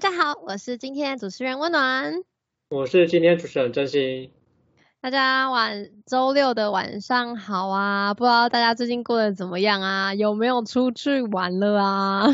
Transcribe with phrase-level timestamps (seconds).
[0.00, 2.22] 大家好，我是今天主持人温暖，
[2.68, 4.30] 我是今天主持人真心。
[5.00, 8.14] 大家晚周六的晚上好啊！
[8.14, 10.14] 不知道大家最近过得怎么样啊？
[10.14, 12.28] 有没有出去玩了啊？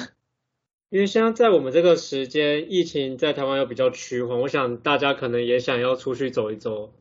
[0.90, 6.92] 因为现在在我们这个时间，疫情在台湾又比较趋缓，我想大家可能也想要出去走一走。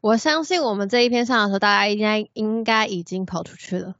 [0.00, 3.94] 我相信我们这一篇上的时候，大家应该应该已经跑出去了。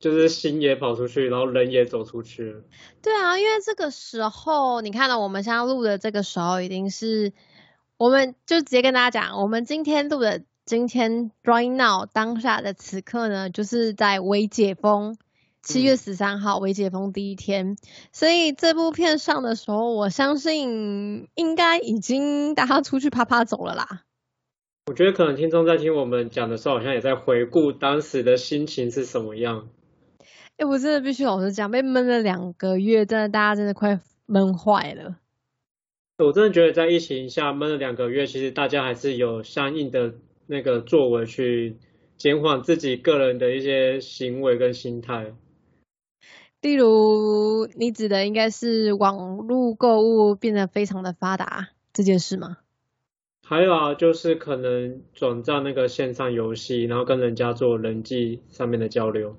[0.00, 2.62] 就是心也跑出去，然后人也走出去了。
[3.02, 7.32] 对啊，因为这个时候，你看到我们现在录的这个时候，已经是
[7.96, 15.16] 我们就直接跟大家讲，我们今天录的今天 right now 当下的此刻呢，就是在微解封，
[15.62, 17.76] 七月十三号微解封第一天，
[18.12, 24.02] 所以这部片上的时候，我相信应该已经大家出去啪啪走了啦。
[24.86, 29.68] 我觉得可能听众在听我们讲的时候，好像也在回顾当时的心情是什么样。
[30.58, 35.16] 哎，我真的必须老实讲，被闷了两个月，真的大家真的快闷坏了。
[36.18, 40.14] 我真的觉得在疫情下闷了两个月，其实大家还是有相应的
[40.48, 41.76] 那个作为去
[42.16, 45.32] 减缓自己个人的一些行为跟心态。
[46.60, 52.56] 例如，你指的应该是网络购物变得非常的发达这件事吗？
[53.46, 59.36] 还有啊，就是可能转战那个线上游戏，然后跟人家做人际上面的交流。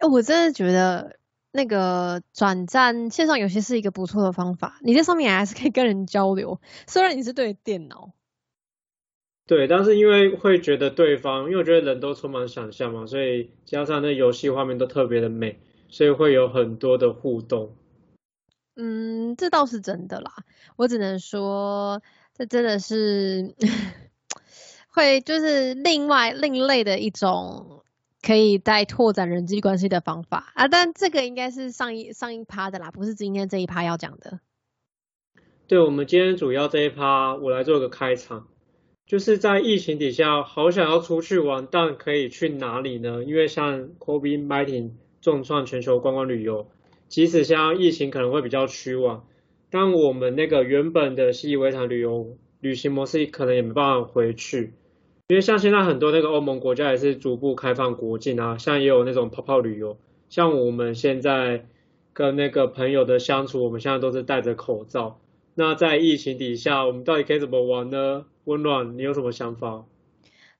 [0.00, 1.18] 哎，我真的觉得
[1.52, 4.78] 那个转战线上游戏是一个不错的方法。
[4.82, 8.12] 你在上面还是可以跟人交流，虽然你是对电脑。
[9.46, 17.76] 对，但是因为会觉得对方，因为我觉得人都充满想象嘛，所以加上那游戏画面都特别的美，所以会有很多的互动。
[18.76, 20.32] 嗯，这倒是真的啦。
[20.76, 22.00] 我只能说，
[22.32, 23.54] 这真的是
[24.88, 27.79] 会就是另外另类的一种。
[28.22, 34.40] 可以带拓展人际关系的方法啊，但这个应该是上一上一趴的啦，不是今天这一趴要讲的。
[35.66, 38.48] 对，我们今天主要这一趴，我来做个开场，
[39.06, 43.24] 就是在疫情底下，好想要出去玩，但可以去哪里呢？
[43.24, 46.68] 因为像 COVID-19 重创全球观光旅游，
[47.08, 49.22] 即使像疫情可能会比较趋缓，
[49.70, 54.74] 但我们那个原本的习以为常旅游旅行模式，可能也没办法回去。
[55.30, 59.96] 因为像现在很多那个欧盟国家也是逐步开放国境啊，像也有那种泡泡旅游，
[60.28, 61.66] 像我们现在
[62.12, 65.20] 跟那个朋友的相处，我们现在都是戴着口罩。
[65.54, 68.24] 那在疫情底下，我们到底可以怎么玩呢？
[68.42, 69.84] 温暖，你有什么想法？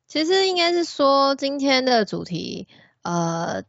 [0.07, 2.69] 其实应该是说今天的主题，
[3.03, 3.65] 呃，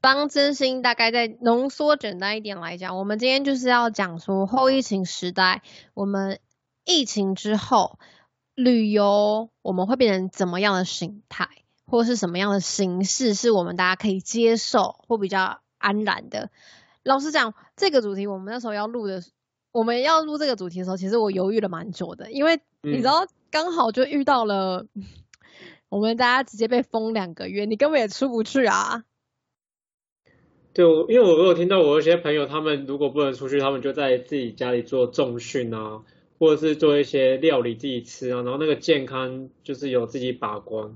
[0.00, 5.62] 帮真心大概在浓缩简单一点来讲，我们今天就是要讲说后疫情时代，
[5.94, 6.38] 我们
[6.84, 7.98] 疫情之后。
[8.54, 11.48] 旅游我们会变成怎么样的形态，
[11.86, 16.50] 或是什么样的形式，是我们大家可以接受或比较安然的？
[17.02, 19.22] 老实讲，这个主题我们那时候要录的，
[19.72, 24.86] 我们要录这个主题的时候，其实我犹豫了蛮久的，因为你知道，刚好就遇到了
[25.90, 29.04] 我们大家直接被封两个月，你根本也出不去啊。
[30.72, 36.02] 对，我因为我有听到我有些朋友，他们如果不能出去，他们就在自己家里做重训啊。
[36.44, 40.94] 或者是做一些料理自己吃啊，然后那个健康就是有自己把关。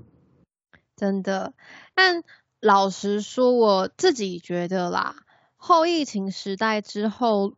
[0.95, 1.55] 真的，
[1.95, 2.23] 但
[2.59, 5.15] 老实说，我自己觉得啦，
[5.55, 7.55] 后疫情时代之后，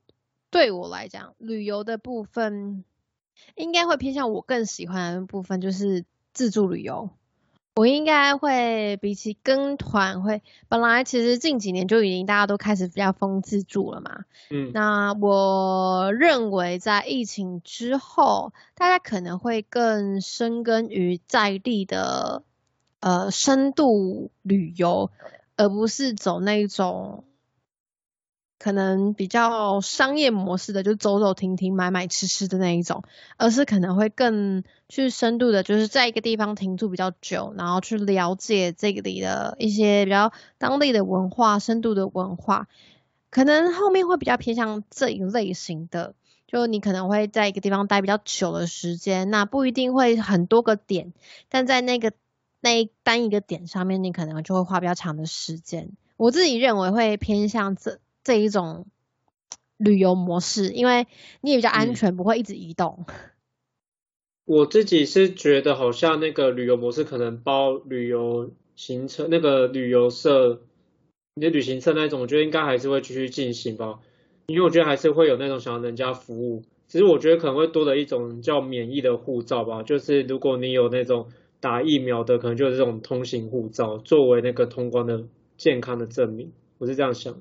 [0.50, 2.86] 对我来讲，旅游的部分
[3.56, 7.10] 应该会偏向我更喜欢的部分，就是自助旅游。
[7.74, 14.26] 我应该会比起跟团会，本来其实近几年就已经大家都开始比较封自助了嘛。
[14.50, 22.44] 嗯，那我认为在疫情之后，大家可能会更深耕于在地的
[23.00, 25.10] 呃深度旅游，
[25.56, 27.24] 而不是走那种。
[28.62, 33.04] 可能比较商业模式的，就走走停停、买买吃吃的那一种，
[33.38, 42.68] 而是可能会更去深度的，就是在一个地方停住比较久，然后去了解这个里的一些比较当地的文化、深度的文化，
[43.32, 46.14] 可能后面会比较偏向这一类型的。
[46.46, 51.14] 就你可能会在一个地方待比较久的时间，那不一定会很多个点，
[51.50, 52.12] 但在那个
[52.60, 55.90] 那一单一个点上面，你可能就会花比较长的时间。
[56.16, 57.98] 我自己认为会偏向这。
[58.24, 58.86] 这一种
[59.78, 61.08] 旅游模式，因为
[61.42, 63.06] 你也比较安全，不会一直移动。
[64.46, 70.62] 我自己是觉得，好像那个旅游模式可能包旅游行程，那个旅游社，
[71.36, 74.00] 你的旅行社那种，我觉得应该还是会继续进行吧。
[74.48, 81.30] 因为我觉得还是会有那种想要人家服务，其实我觉得可能会多了一种叫免疫的护照吧，就是如果你有那种
[81.62, 85.24] 打疫苗的，可能就是这种通行护照，作为那个通关的
[85.56, 87.40] 健康的证明，我是这样想的。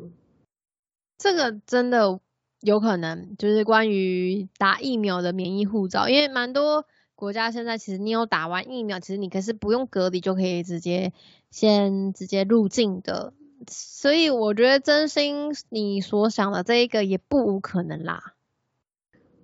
[1.22, 2.18] 这个真的，
[2.62, 11.12] 有可能就是关于打疫苗的免疫护照，因为蛮多国家现在其实你有打完疫苗，其实你可是不用隔离就可以直接
[11.50, 13.34] 先直接入境的，
[13.68, 18.32] 所以我觉得真心你所想的这一个也不无可能啦。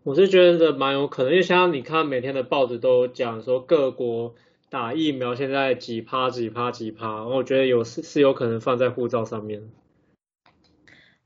[0.02, 4.34] 我是觉得蛮有可能，因为像你看每天的报纸都讲说各国
[4.70, 9.68] 打疫苗现在几趴几趴几趴，我觉得有是是有可能放在护照上面。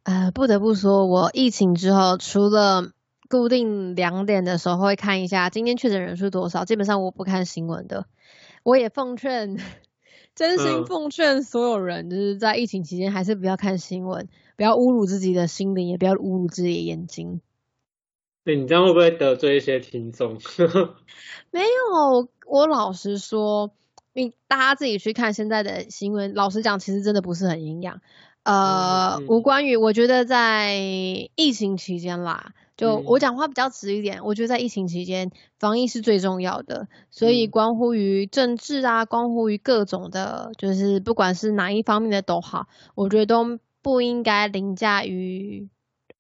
[0.03, 2.93] 呃，不得不说，我疫情之后，除了
[3.29, 8.07] 固定两点的时候会看一下今天确诊人数多少，基本上我不看新闻的。
[8.63, 9.59] 我也奉劝，
[10.35, 17.41] 真心奉劝所有人，就是在疫情期间还是不要看新闻，不要侮辱自己的心灵，也不要侮辱自己的眼睛。
[18.43, 20.39] 对你这样会不会得罪一些听众？
[21.53, 23.73] 没有，我老实说，
[24.15, 28.01] 你大家自己去看现在的新闻，老实讲，其实真的不是很营养。
[28.43, 45.69] 呃，无关于，我觉得在疫情期间啦，就我讲话比较直一点，我觉得在疫情期间，防疫是最重要的，所以关乎于政治啊，关乎于各种的，就是不管是哪一方面的都好，我觉得都不应该凌驾于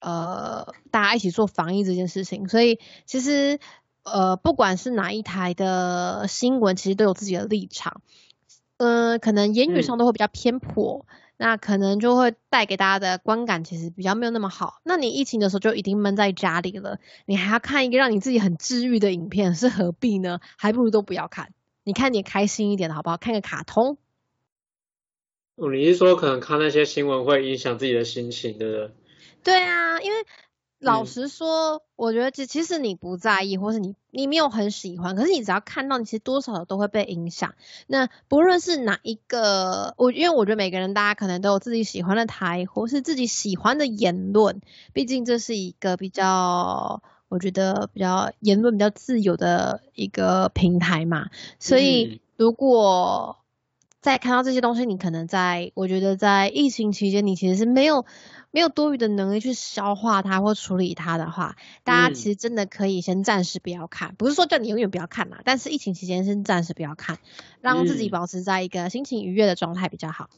[0.00, 2.48] 呃大家一起做防疫这件事情。
[2.48, 3.58] 所以其实
[4.04, 8.02] 呃，不管是哪一台的新闻，其实都有自己的立场，
[8.76, 11.06] 呃，可能言语上都会比较偏颇。
[11.42, 14.82] 那可能就会带给大家的观感其实比较没有那么好。
[14.84, 20.40] 那你疫情的时候就已经闷在家里了，你还要看一个让你自己很治愈的影片，是何必呢？
[20.58, 21.54] 还不如都不要看。
[21.82, 23.16] 你看点开心一点的好不好？
[23.16, 23.96] 看个卡通。
[25.54, 28.90] 哦，你是说可能看那些新闻会影响自己的心情，对不对？
[29.42, 30.18] 对啊，因为。
[30.80, 37.54] 老实说，我觉得其其实你不在意，或是你你没有很喜欢，可是你只要看到，你其实多少都会被影响。
[37.86, 44.62] 那不论是哪一个，我因为我觉得每个人大家可能都有自己喜欢的台，或是自己喜欢的言论，
[44.94, 51.28] 毕竟这是一个比较，我觉得比较言论比较自由的一个平台嘛。
[51.58, 53.36] 所以如果
[54.00, 58.06] 在看到这些东西，你可能在我觉得在疫情期间，你其实是没有。
[58.52, 67.18] 没有多余的能力去消化它或处理它的话，大家其实真的可以先暂时不要看，不是说叫你永远不要看啦，但是疫情期间先暂时不要看，
[67.60, 70.28] 让自己保持在一个心情愉悦的状态比较好。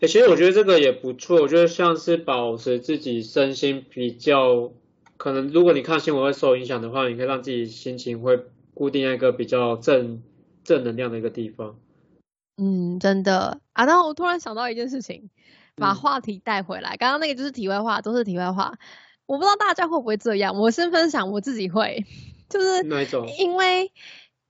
[0.00, 4.70] 其实我觉得这个也不错，我觉得像是保持自己身心比较，
[5.16, 8.38] 可能如果你看新闻会受影响的话，你可以让自己心情会
[8.74, 10.22] 固定在一个比较正
[10.62, 11.76] 正能量的一个地方。
[12.56, 15.30] 嗯，真的啊，然后我突然想到一件事情。
[15.76, 18.78] 把话题带回来，刚刚那个就是题外话，都是题外话。
[19.26, 22.04] 我不知道大家会不会这样，我先分享我自己会，
[22.48, 22.82] 就是
[23.38, 23.90] 因为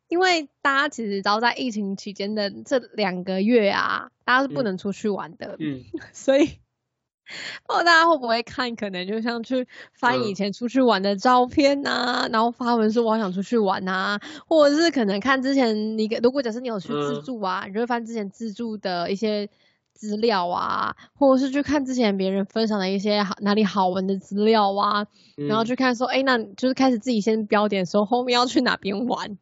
[0.09, 19.49] 因为大家其实都在疫情期间的这两个月啊，大家是不能出去玩的，嗯， 所以不知道大家会不会看，可能就像去翻以前出去玩的照片呐，然后发文说我想出去玩呐，或者是可能看之前你如果假设你有去自助啊，你就会翻之前自助的一些。
[19.95, 25.07] 资料啊，或者是去看之前别人分享的一些好哪里好玩的资料啊，
[25.37, 29.39] 然后去看说，哎，那就是开始自己先标点说后面要去哪边玩。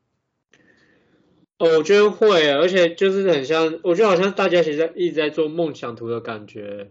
[1.59, 6.91] 哦，我觉得会，而且就是很像，我觉得好像大家其实一直在做梦想图的感觉。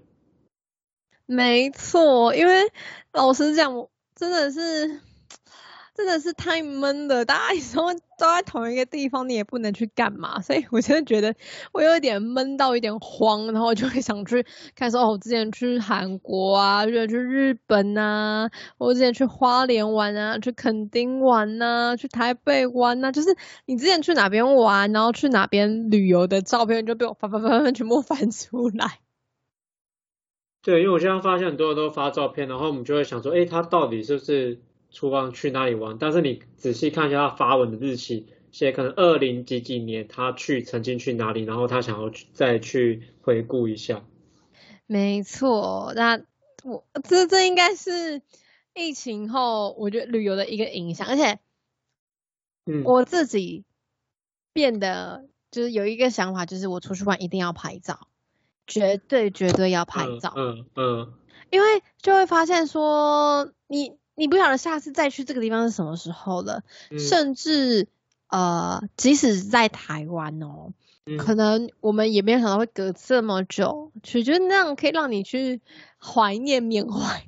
[1.25, 2.71] 没错，因为
[3.13, 4.99] 老实讲，真的是。
[5.93, 11.35] 真的是太闷了，大家说都在同一个地方，你也不能去干嘛，所以我真的觉得
[11.73, 28.99] 我有一点闷到一点慌，然后就会想去看说，哦，我之前去韩国啊，或者去日本啊，我之前去花莲玩啊，去垦丁玩啊，去台北玩啊，就是你之前去哪边玩，然后去哪边旅游的照片就被我翻翻翻翻全部翻出来。
[30.63, 34.61] 对，因为我现在发现很多人都发照片，然后我们就会想说，哎，他到底是不是？
[34.91, 35.97] 出发去哪里玩？
[35.97, 44.03] 但是你仔细看一下他发文的日期，写可能二零几几年他去曾经去哪里，然后他想要再去回顾一下。
[44.85, 46.21] 没错，那
[46.65, 48.21] 我这这应该是
[48.73, 51.39] 疫情后我觉得旅游的一个影响，而且，
[52.65, 53.63] 嗯，我自己
[54.51, 58.07] 变得就是有一个想法，就是我出去玩一定要拍照，
[58.67, 60.33] 绝对绝对要拍照。
[60.35, 61.13] 嗯嗯，
[61.49, 64.00] 因为就会发现说你。
[64.15, 66.63] 你不晓得下次再去这个地方是什么时候了，
[66.99, 67.87] 甚至
[68.27, 70.73] 呃，即使在台湾哦，
[71.17, 75.61] 可能我们也没有想到会隔这么久，去，觉得那样可以让你去
[75.97, 77.25] 怀念缅怀，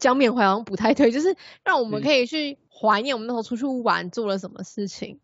[0.00, 5.20] 讲缅怀好像不太对，就是让我们可以去怀念我们那时候出去玩做了什么事情。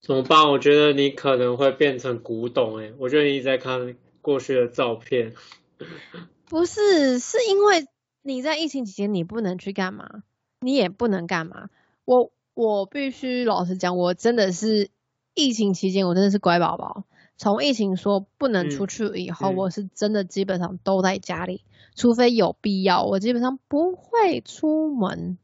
[0.00, 0.48] 怎么办？
[0.50, 5.34] 我觉得你可能会变成古董哎，我觉得你一直在看过去的照片。
[6.48, 7.86] 不是，是因为。
[8.22, 10.22] 你在疫情期间你不能去干嘛，
[10.60, 11.70] 你也不能干嘛。
[12.04, 14.90] 我我必须老实讲，我真的是
[15.34, 17.04] 疫情期间我真的是乖宝宝。
[17.36, 21.64] 从疫情说不能出去以后，我是真的基本上都在家里，
[21.96, 25.38] 除非有必要，我基本上不会出门。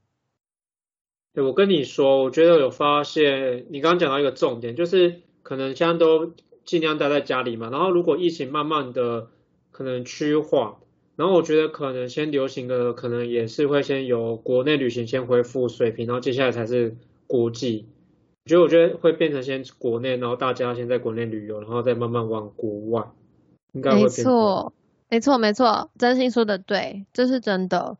[1.32, 6.34] 对，我跟你说，我觉得有发现，你刚刚讲到一个重点，就是可能现在都
[6.66, 9.28] 尽量待在家里嘛，然后如果疫情慢慢的
[9.70, 10.74] 可能趋缓，
[11.16, 16.96] 然后我觉得可能先流行的可能也是会先由国内旅行先恢复水平，然后接下来才是
[17.26, 17.86] 国际。
[18.44, 23.08] 我觉得，我觉得会变成先国内，然后大家先在国内旅游，然后再慢慢往国外，
[23.72, 24.72] 应该会没错，
[25.08, 27.96] 没错，没错，真心说的对，这是真的，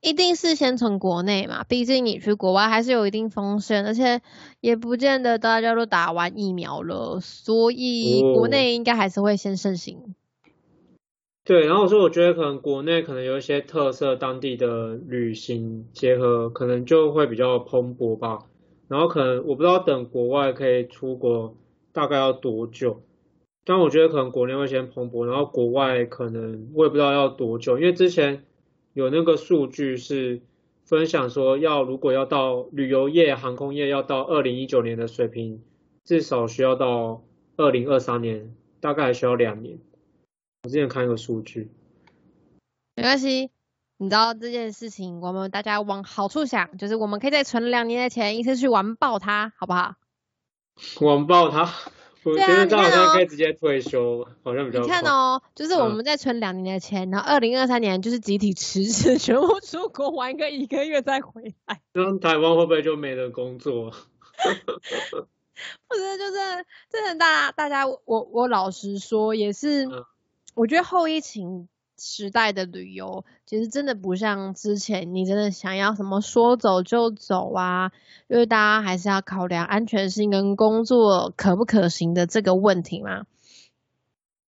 [0.00, 4.20] 一定是先从国内嘛，毕竟你去国外还是有一定风险，而且
[4.60, 10.14] 也不见得大家都打完疫苗了，所以国内应该还是会先盛行。
[11.50, 18.38] 对，然后我说，我觉得可能国内可能有一些特色，当地的旅行结合，可能就会比较蓬勃吧。
[18.86, 21.56] 然后可能我不知道等国外可以出国
[21.92, 23.02] 大概要多久，
[23.64, 28.44] 但我觉得可能国内会先蓬勃，然后国外可能我也不知道要多久，因为之前
[28.92, 30.42] 有那个数据是
[30.84, 35.60] 分享说要如果要到旅游业、航空业要到二零一九年的水平，
[36.04, 37.24] 至少需要到
[37.56, 39.80] 二零二三年，大概需要两年。
[40.62, 41.72] 我之前看一个数据，
[42.94, 43.50] 没关系。
[43.96, 49.94] 你知道这件事情，我们大家往好处想，就是我们可以再存两年的钱，一次去玩爆它，好不好？
[51.00, 51.70] 玩爆它，
[52.24, 54.80] 我觉得这好像可以直接退休，好像比较。
[54.82, 61.80] 你看哦，就是我们再存两年的钱，然后二零二三年就是集体辞职，全部出国玩个一个月再回来。
[61.94, 63.90] 那台湾会不会就没了工作？
[65.88, 66.32] 不是，就是
[66.88, 69.86] 真的，大大家，我我老实说，也是，
[70.60, 71.68] 我觉得后疫情。
[72.02, 77.92] 时代的旅游其实真的不像之前，你真的想要什么说走就走啊，
[78.26, 83.26] 因为大家还是要考量安全性跟工作可不可行的这个问题嘛。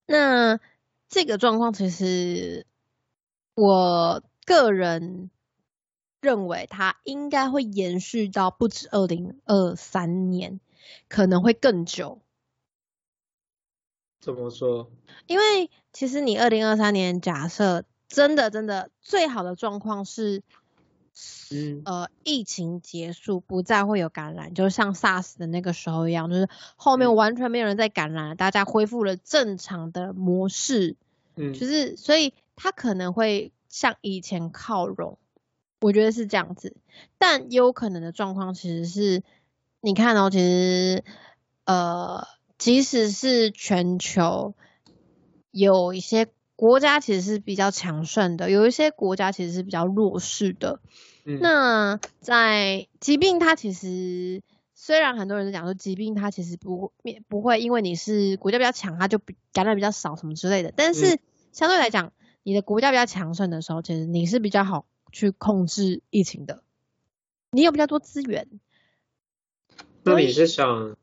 [0.06, 0.60] 那
[1.10, 2.64] 这个状况其实
[3.54, 5.28] 我个人
[6.22, 10.58] 认为，它应该会延续到不止二零二三年，
[11.10, 12.22] 可能会更久。
[14.22, 14.88] 怎么说？
[15.26, 20.44] 因为其实你二零二三年假设真的真的最好的状况是，
[21.50, 30.94] 嗯呃疫情结束不再会有感染，就像 SARS 的那个时候一样，就是后面完全没有人在感染，大家恢复了正常的模式，
[31.34, 35.18] 嗯，就是所以它可能会像以前靠拢，
[35.80, 36.76] 我觉得是这样子，
[37.18, 39.24] 但有可能的状况其实是，
[39.80, 41.02] 你看哦，其实
[41.64, 42.24] 呃。
[42.62, 44.54] 即使是全球
[45.50, 50.78] 有一些国家其实是比较强盛的，有一些国家其实是比较弱势的。
[51.24, 54.44] 那在疾病，它其实
[54.76, 56.92] 虽然很多人都讲说疾病它其实不
[57.26, 59.18] 不会因为你是国家比较强，它就
[59.52, 60.72] 感染比较少什么之类的。
[60.76, 61.18] 但是
[61.50, 62.12] 相对来讲，
[62.44, 66.62] 你的国家比较强盛的时候，其实你是比较好去控制疫情的，
[67.50, 68.46] 你有比较多资源。
[70.04, 70.96] 那你是想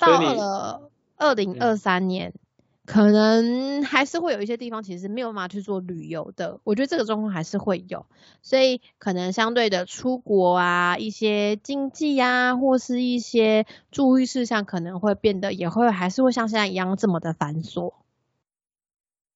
[0.00, 0.90] 到了？
[1.16, 2.34] 二零二三年
[2.84, 8.06] 可能还是会有一些地方其实没有办法去做旅游的，我觉得这个状况还是会有，
[8.42, 17.94] 所以可能相对的出国啊，一些经济啊，或是一些注意事项可能会变得也会还是会像现在一样这么的繁琐。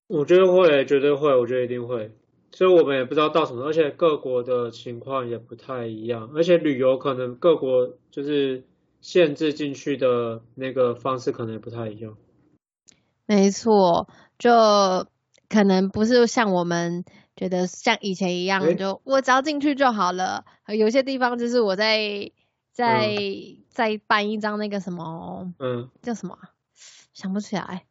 [0.06, 2.12] 我觉得会，绝对会，我觉得一定会，
[2.52, 8.62] 所以我们也不知道到什么，而且各国的情况也不太一样，而且旅游可能各国就是。
[9.00, 12.16] 限制进去的那个方式可能也不太一样。
[13.26, 14.50] 没错，就
[15.48, 17.04] 可能不是像我们
[17.36, 20.44] 觉得像以前一样，就我只要进去就好了。
[20.66, 22.32] 有些地方就是我在
[22.72, 23.16] 在
[23.68, 26.38] 在办一张那个什么，嗯，叫什么？
[27.12, 27.84] 想不起来。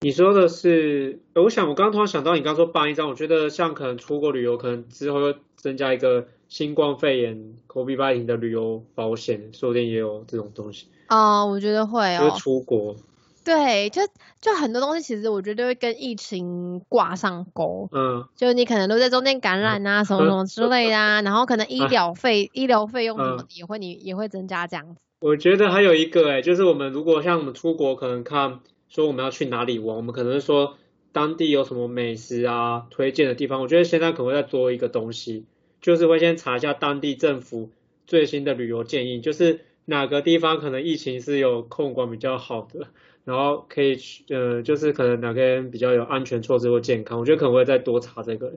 [0.00, 6.28] 你说的是，我想我刚刚突然想到，你刚说办一张，我觉得像可能出国旅游，可能之后又增加一个。
[6.48, 10.86] 新冠肺炎 COVID-19 的旅游保险，说不定也有这种东西。
[11.08, 12.30] 哦，我觉得会哦。
[12.30, 12.96] 就出国。
[13.44, 14.02] 对，就
[14.40, 17.88] 就很多东西，其实我觉得会跟疫情挂上钩。
[17.92, 18.24] 嗯。
[18.34, 25.00] 就你可能都在中间感染啊，什么什么之类的， 然后可能医疗费、医疗费用什么也会你也会增加这样子。
[25.20, 30.74] 我觉得还有一个哎，就是我们如果像我们出国，可能看说我们要去哪里玩，我们可能说
[31.12, 33.62] 当地有什么美食啊，推荐的地方。
[33.62, 35.44] 我觉得现在可能会再做一个东西。
[35.86, 37.70] 就是会先查一下当地政府
[38.08, 42.88] 最新的旅游建议，就是哪个地方可能疫情是有控管比较好的，
[43.22, 48.54] 然后可以去，呃，就是可能哪边比较有安全措施或健康，我觉得可能会再多查这个。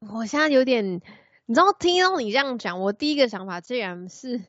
[0.00, 1.00] 我现在有点，
[1.46, 4.42] 你知道，听到你这样讲，我第一个想法竟然是，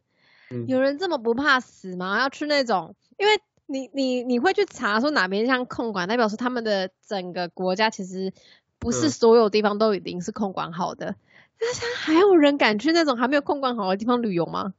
[0.65, 2.19] 有人这么不怕死吗？
[2.19, 3.33] 要去那种，因为
[3.67, 8.33] 你你你会去查说哪边像控管，代表说他们的整个国家其实
[8.79, 11.13] 不是所有地方都已经是控管好的。
[11.59, 14.73] 那现在还有人敢去那种还没有控管好的地方旅游吗？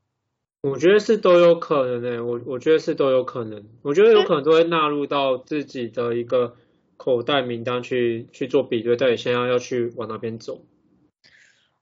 [0.63, 6.57] 我觉得是都有可能诶，我我觉得是都有可能，我觉得有可能都会纳入到自己的一个
[6.97, 10.65] 口袋名单去去做比对，到底现在要去往哪边走。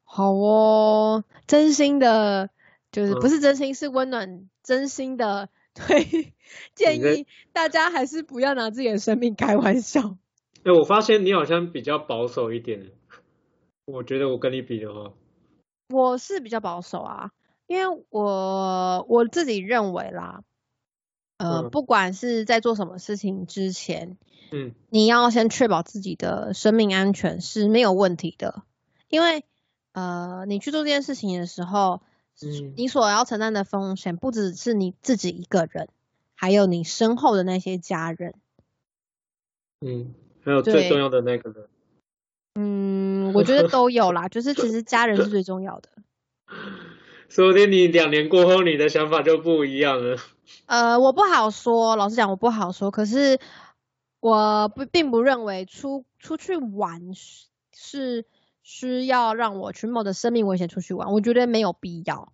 [0.02, 2.50] 好哦，真心的，
[2.92, 6.34] 就是不是真心，是温暖，真心的，对，
[6.74, 10.18] 建议大家还是不要拿自己的生命开玩笑。
[10.62, 12.90] 哎，我发现你好像比较保守一点，
[13.86, 15.12] 我觉得我跟你比的话，
[15.88, 17.30] 我是比较保守啊。
[17.66, 20.42] 因为我我自己认为啦，
[21.38, 24.18] 呃，不管是在做什么事情之前，
[24.50, 28.64] 嗯，你要先确保自己的生命安全是没有问题的。
[29.08, 29.44] 因为
[29.92, 32.02] 呃，你去做这件事情的时候，
[32.42, 35.88] 嗯，你所要承担的风险不只是你自己一个人，
[36.34, 38.34] 还有你身后的那些家人，
[39.80, 41.68] 嗯，还有最重要的那个人，
[42.54, 45.88] 嗯，我 觉得都有啦，就是其实家人是最重要的。
[47.28, 50.18] 说不定你两年过后，你的想法就不一样了。
[50.66, 52.90] 呃，我不好说，老实讲，我不好说。
[52.90, 53.40] 可是
[54.20, 57.12] 我不并不认为出出去玩
[57.72, 58.24] 是
[58.62, 62.32] 需要让我去冒着生命危险出去玩，我觉得没有必要。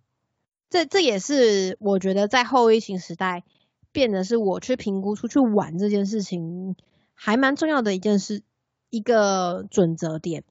[0.69, 3.43] 这这也是我觉得在后疫情时代
[3.91, 6.75] 变得是我去评估出去玩这件事情
[7.13, 8.43] 还蛮重要的一件事，
[8.91, 10.43] 一个准则点。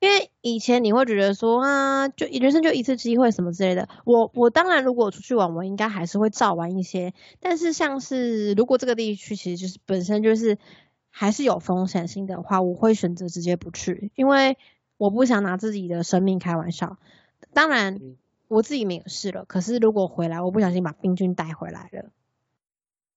[0.00, 3.88] 因为以前你会觉得说啊，就人生就一次机会什么之类的。
[4.04, 7.12] 我我当然如果出去玩，我应该还是会照玩一些。
[7.40, 10.56] 但是像是如果这个地区其实就是本身就是
[11.10, 14.56] 还是有风险性的话，我会选择直接不去，因为
[14.98, 16.96] 我不想拿自己的生命开玩笑。
[17.52, 18.00] 当然
[18.46, 22.10] 我自己没有事了，可是如果回来，我不小心把病菌带回来了。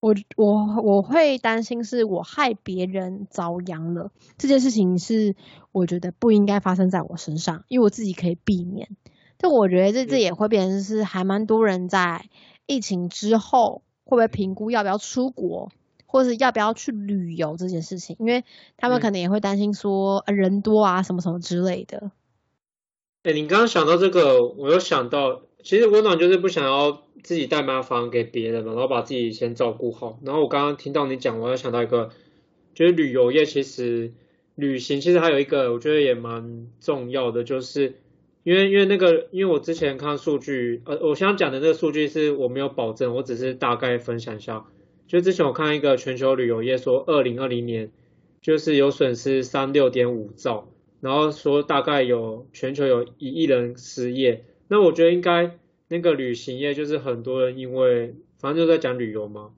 [0.01, 5.35] 我我我会担心是我害别人遭殃了，这件事情是
[5.71, 8.89] 我觉得不应该发生在我身上，因为我自己可以避免。
[9.37, 12.25] 但我觉得这这也会变成是还蛮多人在
[12.65, 15.71] 疫情之后会不会评估要不要出国，
[16.07, 18.43] 或是要不要去旅游这件事情，因为
[18.77, 22.09] 他们可能也会担心说人多啊什么什么之类的。
[23.21, 25.43] 哎，你刚刚想到这个，我又想到。
[25.63, 30.19] 其实温暖就是不想要自己带麻烦给别人嘛，然后把自己先照顾好。
[30.25, 32.09] 然后我刚刚听到你讲，我又想到一个，
[32.73, 34.11] 就是旅游业其实
[34.55, 37.95] 旅行其实还有一个我觉得也蛮重要的，就是
[38.43, 44.65] 因为因为那个因为我之前看数据，呃，我想讲的那个数据是我没有保证，我只是大概分享一下。
[45.07, 47.91] 就之前我看一个全球旅游业说，二零二零年
[48.41, 50.69] 就是有损失三六点五兆，
[51.01, 54.45] 然后说大概有全球有一亿人失业。
[54.71, 59.51] 那我觉得应该那个旅行业就是很多人因为反正就在讲旅游嘛，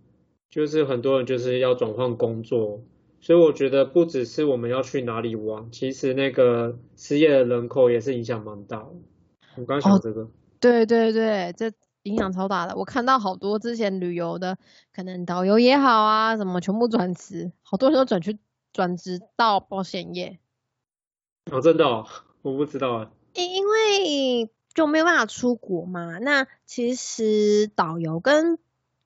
[0.49, 2.81] 就是很多人就是要转换工作，
[3.21, 8.89] 所以我觉得不只是我们要去哪里玩，其实那个失业的人口也是影响蛮大的。
[9.55, 10.27] 我刚想这个，
[10.59, 11.71] 对对对，这
[12.01, 12.75] 影响超大的。
[12.75, 14.57] 我看到好多之前旅游的，
[14.91, 18.39] 可能导游也好啊，什么全部转职，好多人都转去
[18.73, 20.39] 转职到保险业。
[21.51, 22.07] 哦，真的，哦
[22.41, 23.11] 我不知道啊。
[23.35, 24.49] 因因为。
[24.73, 26.17] 就没有办法出国嘛？
[26.19, 28.57] 那其实导游跟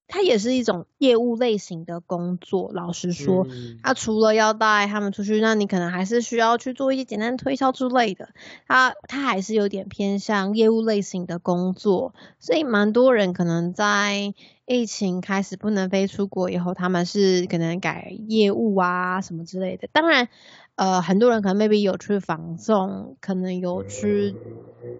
[0.07, 2.71] 他也是一种业务类型的工作。
[2.73, 3.47] 老实说，
[3.81, 8.29] 他除了要带他们出去，那你可能还是需要去做一些简单推销之类的。
[8.67, 14.33] 它它还是有点偏向业务类型的工作，所以蛮多人可能在
[14.65, 19.87] 疫情开始不能飞出国以后，他们是可能改业务啊什么之类的。
[19.91, 20.29] 当然。
[20.75, 24.37] 呃，很多人可能 maybe 有去防送，可能有去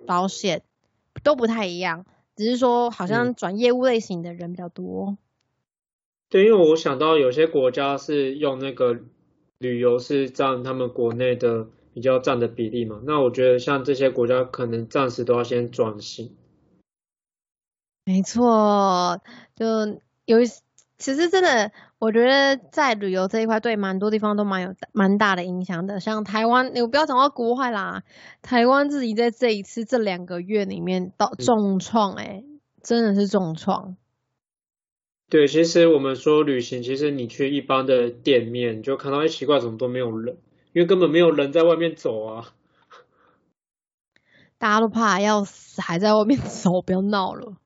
[0.06, 0.64] 保险，
[1.22, 2.04] 都不太一样。
[2.38, 5.18] 只是说，好像转业务类型的人比较多。
[6.30, 9.00] 对，因为我想到有些国家是用那个
[9.58, 13.02] 旅游是占他们国内的比较占的比例嘛。
[13.04, 16.38] 那我觉得像这些国家可能暂时都要先转型。
[18.06, 19.20] 没错，
[19.56, 19.66] 就
[20.26, 21.72] 有其实真的。
[22.00, 26.00] 我觉得在旅游这一块，对蛮多地方都蛮有蛮大的影响的。
[26.00, 28.04] 像台湾，你不要讲到国外啦，
[28.44, 32.44] 台湾自己在这一次这两个月里面到重创，哎，
[32.84, 33.98] 真的是重创。
[35.28, 40.38] 对，其实我们说旅行，其实你去一般的店面，就看到一奇怪，怎么都没有人，
[40.74, 42.54] 因为根本没有人在外面走啊。
[44.60, 47.58] 大家都怕要死，还在外面走，不要闹了。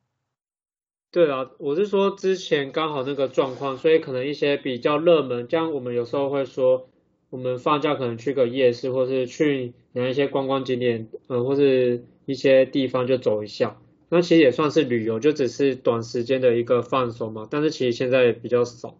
[1.12, 6.88] 对啊，我是说之前刚好那个状况，所以可能一些比较热门，这样我们有时候会说
[7.30, 13.78] 我们放假可能去个夜市，或是去哪一些观光景点，呃，或是一些地方就走一下。
[14.08, 17.45] 那其实也算是旅游，就只是短时间的一个放松嘛。
[17.52, 18.97] 但是其实现在比较少。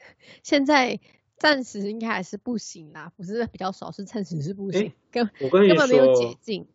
[0.42, 0.98] 现在
[1.36, 4.92] 暂时应该还是不行啦，不是比较少，是暂时是不行。
[5.12, 6.66] 根我跟你说，根本没有解禁。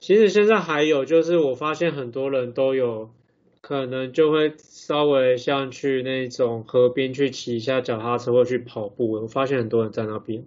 [0.00, 3.10] 其实现在还有，就是我发现很多人都有
[3.60, 9.12] 可能就会稍微像去那种河边去骑一下脚踏车或去跑步。
[9.12, 10.42] 我发现很多人在那边。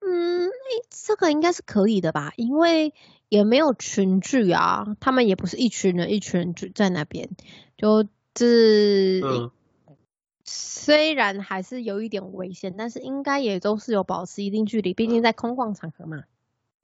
[0.00, 0.50] 嗯，
[0.90, 2.32] 这个应该是可以的吧？
[2.36, 2.92] 因为
[3.28, 7.30] 也没有群聚啊，他们也不是一群人一群人聚在那边，
[7.76, 9.22] 就是
[10.44, 16.24] 虽然还是有一点危险，但是应该也都是有保持一定距离，毕竟在空旷场合嘛。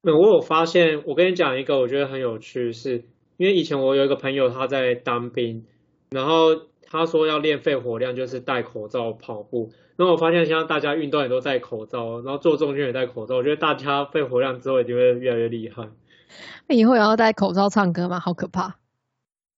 [0.07, 3.05] 那我有发现，我跟你讲一个我觉得很有趣，是
[3.39, 5.65] 因为以前我有一个朋友他在当兵，
[6.11, 15.89] 然后他说要练肺活量就是戴口罩跑步，然后我发现现在大家运动也都戴口罩，然后做重训也戴口罩，我觉得大家肺活量之后一定会越来越厉害。
[16.69, 18.21] 那以后也要戴口罩唱歌吗？
[18.21, 18.77] 好可怕！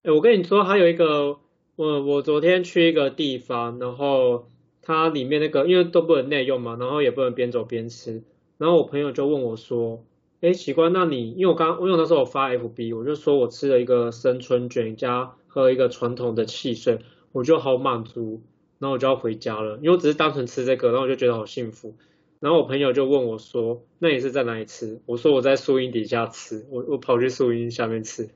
[0.04, 1.38] 哎，我跟你说，还有一个，
[1.74, 4.46] 我我昨天去一个地方，然后
[4.80, 8.22] 它里面那个因为都不能内用嘛，然后也不能边走边吃，
[8.58, 10.04] 然后我朋友就问我说。
[10.42, 16.98] 哎，奇怪，那你因为我刚因为那时候我发 FB，我就说我吃了一个生春卷加喝一个传统的汽水，
[17.32, 18.42] 我就好满足，
[18.78, 21.96] 然后我就要回家了，因为我只是单纯吃这个，然后我就觉得好幸福。
[22.38, 25.00] 然后我朋友就问我说，那你是在哪里吃？
[25.06, 28.28] 我说我在树荫底下吃，我我跑去树荫下面吃。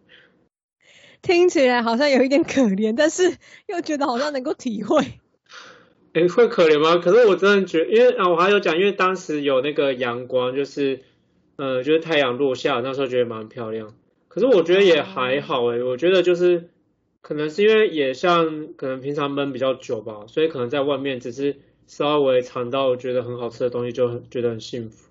[1.20, 3.36] 听起来好像有一点可怜，但是
[3.66, 5.04] 又觉得好像能够体会。
[6.14, 6.96] 哎，会可怜吗？
[6.96, 11.00] 可是我真的觉，因为啊，我还有讲，因为当时有那个阳光，就是。
[11.60, 13.94] 呃，就是太阳落下那时候觉得蛮漂亮，
[14.28, 16.70] 可是我觉得也还好诶，我觉得就是
[17.20, 25.10] 可能是因为也像可能平常闷比较久吧，所以可能在外面只是稍微尝到觉得很好吃的东西就很觉得很幸福。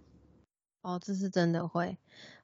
[0.81, 1.97] 哦，这是真的会，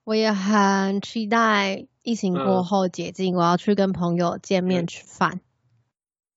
[0.04, 5.42] 我也很期待疫情过后解禁，我要去跟朋友见面吃饭。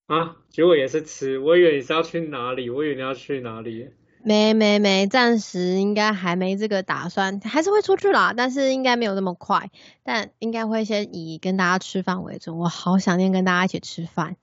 [0.07, 3.91] 啊，结果也是吃，我以为你是要去哪里，我以为你要去哪里。
[4.23, 9.71] 没没没，暂时应该还没这个打算，还是会出去啦，但是应该没有那么快，
[10.03, 12.59] 但应该会先以跟大家吃饭为主。
[12.59, 14.37] 我好想念跟大家一起吃饭，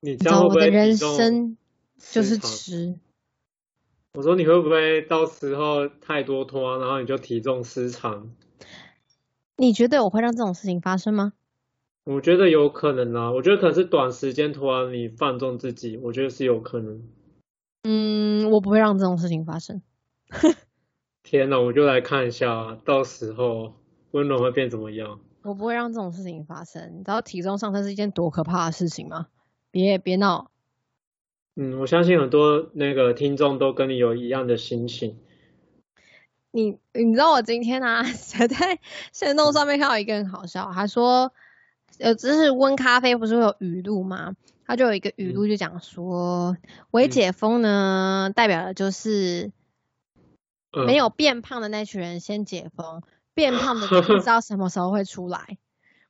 [0.00, 1.56] 你知道我的人生
[1.98, 2.98] 就是吃。
[4.12, 8.30] 我说你会不会到时候太多拖，然后你就体重失常？
[9.56, 11.32] 你觉得我会让这种事情发生吗？
[12.04, 17.02] 我觉得有可能啊，我觉得可能是短时间拖你放纵自己，我觉得是有可能。
[17.84, 19.82] 嗯，我不会让这种事情发生。
[21.22, 23.74] 天哪，我就来看一下，到时候
[24.10, 25.20] 温柔会变怎么样？
[25.42, 26.92] 我不会让这种事情发生。
[26.94, 29.28] 你知道体重上升是一件多可怕的事情吗？
[29.70, 30.50] 别别闹。
[31.56, 35.18] 嗯，我相信很多那个听众都跟你有一样的心情。
[36.50, 38.02] 你你知道我今天啊，
[38.48, 38.78] 在
[39.12, 41.32] 线动上面看到一个很好笑，他说，
[41.98, 44.34] 呃，就是温咖啡不是会有语录吗？
[44.66, 46.56] 他就有一个语录，就讲说，
[46.90, 49.52] 微解封呢，代表的就是
[50.72, 53.02] 没有变胖的那群人先解封，
[53.34, 55.58] 变胖的 不知道什么时候会出来。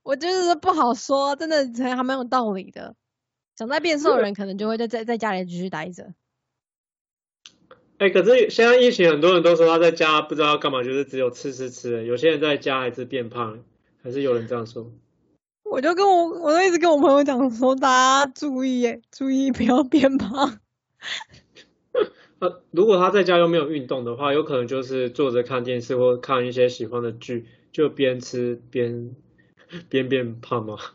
[0.03, 2.95] 我就是不好说，真的还蛮有道理的。
[3.57, 6.13] 想在变瘦的人，可能就会在在在家里继续待着。
[7.99, 12.05] 哎，可是现在疫情，很多人都说他在家不知道干嘛，就是只有吃吃吃。
[12.05, 13.61] 有些人在家还是变胖，
[14.03, 14.91] 还是有人这样说。
[15.65, 20.59] 我就跟我，我都一直跟我朋友讲说，大家注意，注意不要变胖。
[22.39, 29.15] 呃，如果他在家又没有运动的话，有可能就是坐着看电视或看一些喜欢的剧，就边吃边
[29.89, 30.77] 边变胖吗？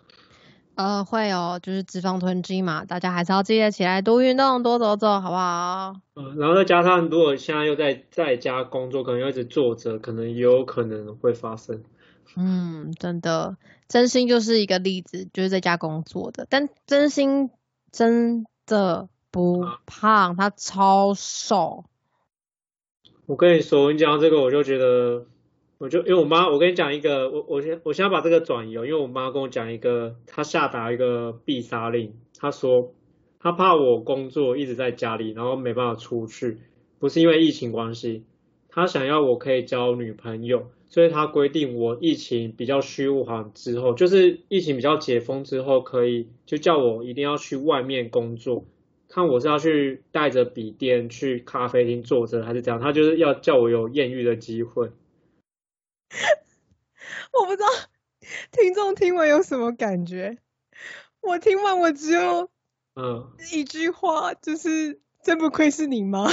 [0.75, 5.93] 呃，会哦，就是脂肪囤积嘛，大家还是要记得起来多运动，多走走，好不好？
[6.15, 11.83] 嗯，然后再加上如果现在又在在家工作，可能一直坐着，可能也有可能会发生。
[12.37, 13.57] 嗯，真的，
[13.89, 17.49] 真心就是一个例子，就是在家工作的，但真心
[17.91, 21.85] 真的不胖，他超瘦。
[23.25, 25.25] 我跟你说，你讲到这个，我就觉得，
[25.79, 32.93] 我就因为我妈，我跟你讲一个，我我先我先把这个转移哦，因为我妈跟我讲一个，她下达一个必杀令，她说
[33.39, 36.61] 她怕我工作一直在家里，然后没办法出去，
[36.99, 38.23] 不是因为疫情关系，
[38.69, 40.69] 她想要我可以交女朋友。
[40.89, 48.65] 所以他规定我疫情比较虚缓之后，就是疫情比较解封之后，可以就叫我一定要去外面工作，
[49.07, 52.81] 看我是要去带着笔电去咖啡厅坐着，还是怎样？
[52.81, 54.91] 他就是要叫我有艳遇的机会。
[57.31, 57.67] 我不知道
[58.51, 60.39] 听众听完有什么感觉，
[61.21, 62.49] 我听完我只有
[62.95, 66.31] 嗯一句话，就是真不愧是你妈。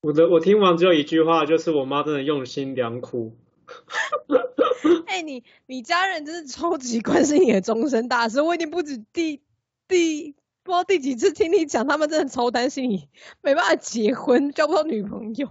[0.00, 3.36] 我的我听完只有一句话，就是我妈真的用心良苦。
[5.06, 9.40] 哎、你你家人真是超级关心你的终身大事，我已经不止第
[9.88, 13.08] 第不知道第几次听你讲，他们真的超担心你
[13.42, 15.48] 没办法结婚，交不到女朋友。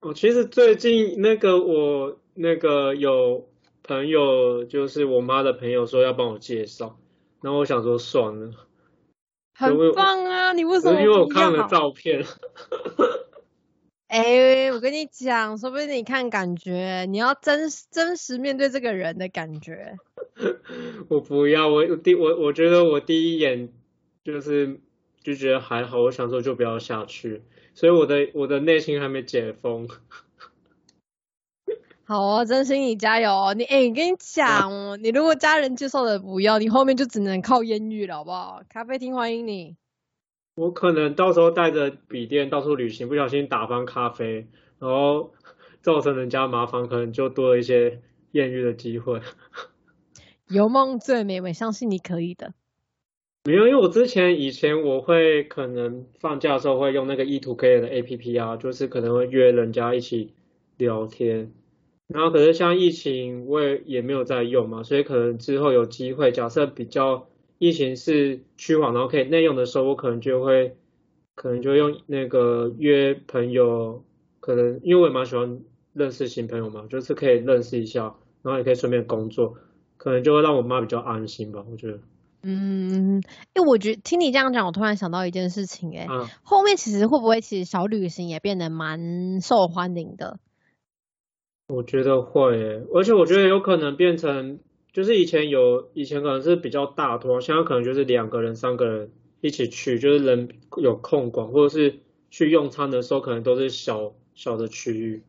[0.00, 3.48] 我其实最近那个我那个有
[3.82, 6.98] 朋友，就是我妈的朋友说要帮我介绍，
[7.40, 8.52] 然后我想说算了，
[9.54, 10.52] 很棒啊！
[10.52, 12.24] 你为什么因为我看了照片，
[14.08, 19.96] 哎、我跟你讲，说不定你看感觉，你要真实真实面对这个人的感觉。
[21.08, 23.72] 我不要，我我第我我觉得我第一眼
[24.24, 24.80] 就是
[25.22, 27.42] 就觉得还好，我想说就不要下去，
[27.74, 29.88] 所以我的我的内心还没解封。
[32.04, 33.54] 好哦，真心你加油哦！
[33.54, 38.62] 你哎、我跟你讲哦，你如果家人接受的不要，你后面就只能靠艳遇了，好不好？
[38.68, 39.76] 咖啡厅欢迎你。
[40.56, 44.46] 我可能到时候带着笔电到处旅行，不小心打翻咖啡，
[44.78, 45.34] 然后
[45.82, 48.00] 造成人家麻烦，可能就多了一些
[48.32, 49.20] 艳遇的机会。
[50.48, 52.54] 有梦最美，我相信你可以的。
[53.44, 60.32] 没有，因为我之前以前我会可能放假的时候会用那个 E to K 的 APP 啊，就是可能会约人家一起
[60.78, 61.52] 聊天，
[62.08, 70.76] 然后可是像疫情我也也没有在用嘛，所以可能之后有机会，假设比较疫情是趋缓，然后可以内用的时候，我可能就会
[71.34, 74.04] 可能就用那个约朋友，
[74.40, 75.60] 可能因为我也蛮喜欢
[75.92, 79.56] 认识新朋友嘛，就是可以认识一下，然后也可以顺便工作，
[79.96, 82.00] 可能就会让我妈比较安心吧，我觉得。
[82.42, 83.22] 嗯，
[83.54, 90.38] 因为、我觉听你这样讲，我突然想到一件事情、哎、啊，后面其实会不会其实小旅行也变得蛮受欢迎的？
[91.68, 94.60] 我觉得会耶，而且我觉得有可能变成，
[94.96, 99.10] 就是以前有，以前可能是比较大团，现在可能就是两个人、三个人
[99.42, 101.98] 一起去，就是人有空管，或者是
[102.30, 105.22] 去用餐的时候，可能都是小小的区域。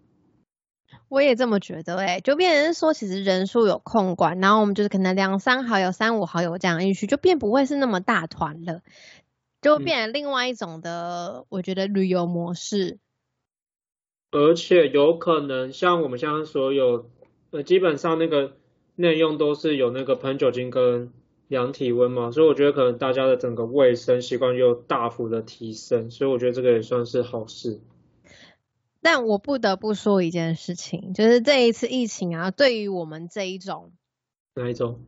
[1.10, 8.84] 我也这么觉得、哎，就变成是说，其实人数有控管，然后我们就是可能两三好友、三五好友这样一起去，就变不会是那么大团了，
[9.62, 13.00] 就嗯变成另外一种的，我觉得旅游模式。
[14.32, 17.10] 而且有可能像我们现在所有，
[17.52, 18.56] 呃，基本上那个
[18.98, 21.14] 内用都是有那个喷酒精跟
[21.48, 27.80] 量体温嘛，所以我觉得可能大家的整个卫生习惯又大幅的提升，所以我觉得这个也算是好事。
[29.02, 33.92] 但我不得不说一件事情，就是这一次疫情啊，对于我们这一种
[34.56, 35.00] 哪一种？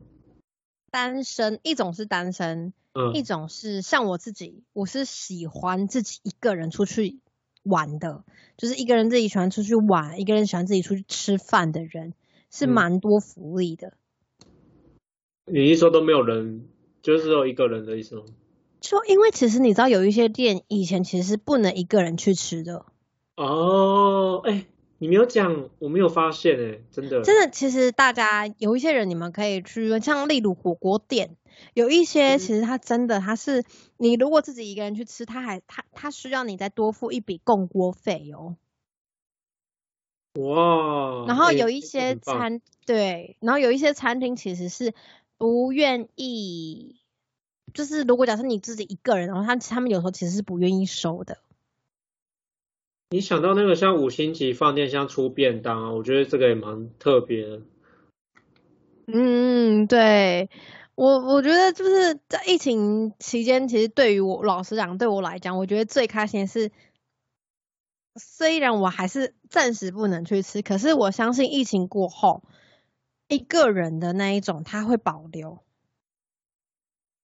[0.90, 7.20] 单身，一种是单身，嗯一种是像我自己，我是喜欢自己一个人出去
[7.64, 8.24] 玩的，
[8.56, 12.14] 就是一个人自己喜欢出去玩，一个人喜欢自己出去吃饭的人，
[12.50, 13.94] 是嗯蛮多福利的。
[15.46, 16.68] 你一说都没有人，
[17.02, 18.24] 就是只有一个人的意思吗？
[18.80, 22.86] 就因为其实你知道，有一些店以前其实是不能一个人去吃的，
[23.36, 24.66] 哦，哎、
[24.98, 31.36] 你没有讲，我没有发现、哎，真的，真的，其实大家有一些人，你们可以去，像例如火锅店，
[31.74, 33.64] 有一些嗯其实他真的，他是
[33.98, 38.56] 你如果自己一个人去吃，他还他他需要你再多付一笔供锅费哦。
[40.38, 44.94] 哇，然后哎有一些餐对，然后有一些餐厅其实是
[45.38, 47.00] 不愿意，
[47.74, 51.38] 就是如果假设你自己一个人，然后他他们有时候其实是不愿意收的。
[53.10, 57.62] 你想到那个像五星级饭店像出便当啊，我觉得这个也蛮特别的。
[59.08, 60.48] 嗯，对
[60.94, 66.70] 我我觉得就是在疫情期间，其实对于我老实讲，对我来讲，我觉得最开心的是，
[68.20, 72.44] 虽然我还是暂时不能去吃，可是我相信疫情过后，
[73.28, 75.64] 一个人的那一种它会保留。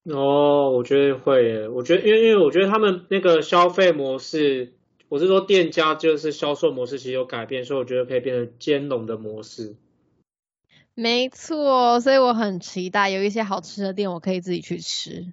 [0.05, 4.73] 哦，我觉得会耶，我觉得因为因为我觉得他们那个消费模式，
[5.09, 9.77] 我是说店家就是销售模式其实有改变，所以我觉得可以变成兼容的模式。
[10.95, 15.33] 没错，所以我很期待有一些好吃的店，我可以自己去吃。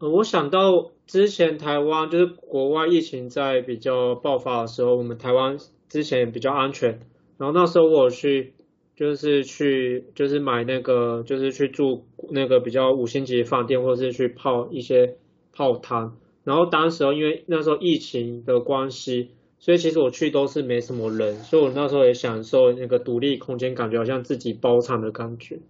[0.00, 5.58] 呃，我想到之前台湾就是国外疫情在比较爆发的时候，我们台湾
[5.90, 7.00] 之前比较安全，
[7.36, 8.54] 然后那时候我去
[8.96, 15.18] 就是去就是买那个就是去住那个比较五星级饭店，或者是去泡一些
[15.52, 25.60] 泡汤，然后当时候因为那时候疫情的关系，所以其实我去都是没什么人，所以我那时候也享受那个独立空间，感觉好像自己包场的感觉。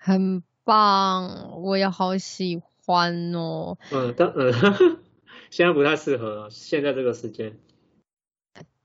[0.00, 2.60] 很棒，我也好喜
[3.34, 3.78] 哦。
[3.90, 4.52] 嗯，但嗯，
[5.50, 7.56] 现在不太适合了，现在这个时间。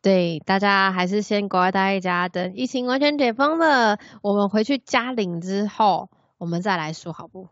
[0.02, 7.50] 对，大家还是先乖乖待在家，等疫情完全解封了，我们回去嘉陵之后，我们再来说，好不？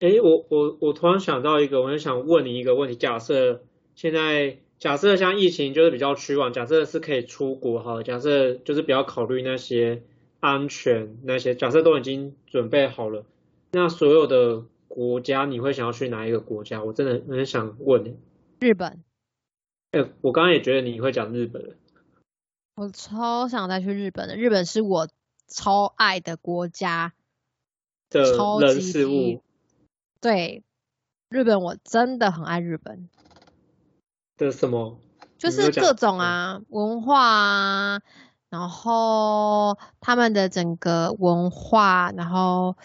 [0.00, 3.62] 诶，我我我突然想到一个，我就想问你一个问题：假设
[3.94, 10.02] 现在假设像疫情就是比较趋缓，假设是可以出国哈，假设就是不要考虑那些
[10.40, 13.24] 安全那些，假设都已经准备好了，
[13.70, 16.82] 那所有的国家你会想要去哪一个国家？
[16.82, 18.16] 我真的很想问。
[18.60, 19.02] 日本。
[19.92, 21.76] 哎，我刚刚也觉得你会讲日本。
[22.76, 25.08] 我超想再去日本的，日本是我
[25.46, 27.12] 超爱的国家。
[28.10, 28.22] 的
[28.60, 29.42] 人事物。
[30.20, 30.62] 对，
[31.28, 33.08] 日本我真的很爱日本。
[34.36, 34.98] 的什么？
[35.38, 38.00] 就是各种啊，文化啊，
[38.48, 42.76] 然后他们的整个文化，然后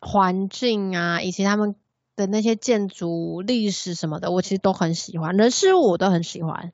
[0.00, 1.74] 环境啊，以及他们
[2.16, 6.72] 的那些建筑历史什么的，我其实都很喜欢，人事物我都很喜欢。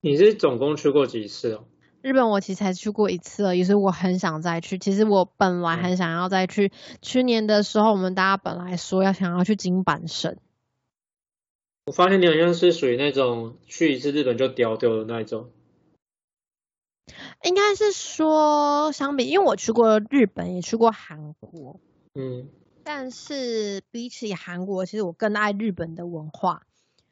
[0.00, 1.64] 你是总共去过几次哦？
[2.02, 4.78] 日本我其实才去过一次而已，所以我很想再去。
[4.78, 6.72] 其实我本来很想要再去，
[7.02, 10.38] 去年的时候我们大家本来说要想要去金板神。
[11.84, 15.50] 我发现你好像是属于那种去一次日本就屌掉的那一种。
[17.42, 21.80] 应该是说相比，因为我去过日本，也去过韩国，
[22.14, 22.48] 嗯，
[22.84, 26.62] 但是比起韩国，其实我更爱日本的文化。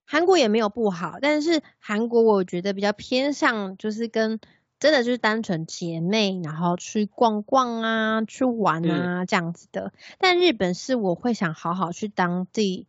[0.04, 4.40] 韩国也没有不好，但是韩国我觉得比较偏向就是跟
[4.80, 9.92] 真的就是单纯姐妹，然后去逛逛啊，去玩啊这样子的。
[10.18, 12.86] 但日本是我会想好好去当地。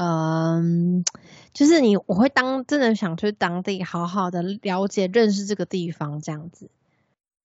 [0.00, 1.04] 嗯，
[1.52, 6.70] 就是你，我会当真的想去当地好好的了解、认识这个地方，这样子。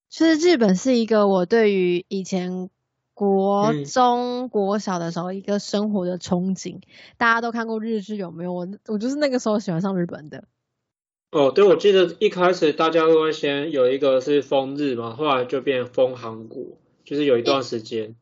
[0.08, 2.70] 其实日本是一个我对于以前
[3.16, 6.82] 国中国小的时候一个生活的憧憬。
[7.18, 8.54] 大家都看过日剧有没有？
[8.54, 10.44] 我我就是那个时候喜欢上日本的。
[11.32, 18.16] 哦，对，我记得一开始大家都会先有一个是封日嘛，后来就变封韩国，就是有一段时间。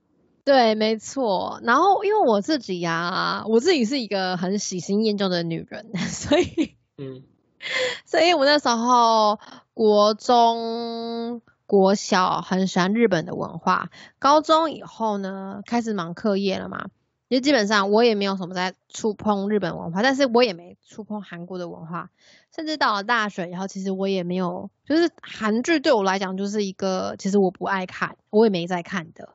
[0.43, 1.59] 对，没错。
[1.63, 7.23] 然后，因为我自己呀，我自己是一个很喜新厌旧的女人， 所以，嗯，
[8.05, 9.39] 所以我那时候
[9.73, 13.89] 国中、国小很喜欢日本的文化。
[14.17, 16.87] 高中以后呢，开始忙课业了嘛，
[17.29, 22.09] 其实基本上我也没有什么在触碰日本文化，但是我也没触碰韩国的文化。
[22.53, 29.29] 甚至到了大学以后，其实我也没有，就是韩剧对我来讲就是一个，其实我不爱看，我也没在看的。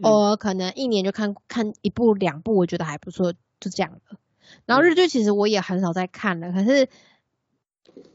[0.00, 4.18] 我可能一年就看看一部两部，我觉得还不错，就这样了。
[4.64, 6.88] 然后日剧其实我也很少在看了，可是，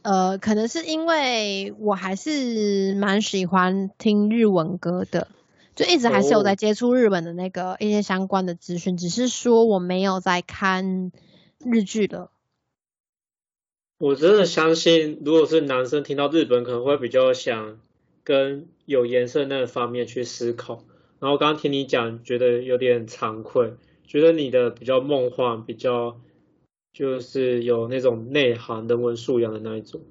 [0.01, 5.27] 呃，可能是因为我还是蛮喜欢听日文歌的，
[5.75, 11.11] 就一直还是有在接触日本的那个一些相关的资讯，只是说我没有在看
[11.59, 12.31] 日剧了。
[13.97, 17.79] 我真的相信，如果是男生听到日本，可能会比较想
[18.23, 20.83] 跟有颜色那方面去思考。
[21.23, 26.19] 然后刚刚听你讲，觉得有点惭愧，觉得你的比较梦幻，比较
[26.91, 30.01] 就是有那种内涵的文素养的那一种。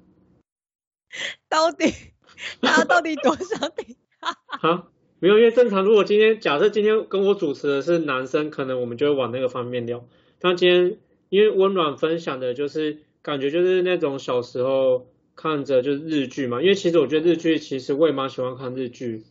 [1.47, 1.93] 到底
[2.63, 3.95] 他到底多想听？
[4.59, 4.87] 啊，
[5.19, 10.07] 没有，因为正常，如果今天假设今天跟我主持的是男生，可能我们就会往那个方面聊。
[10.39, 10.97] 但今天
[11.29, 19.23] 因为温暖分享的就是感觉就是那种小时候看着就是日剧嘛，因为其实我觉得日剧其实我也蛮喜欢看日剧。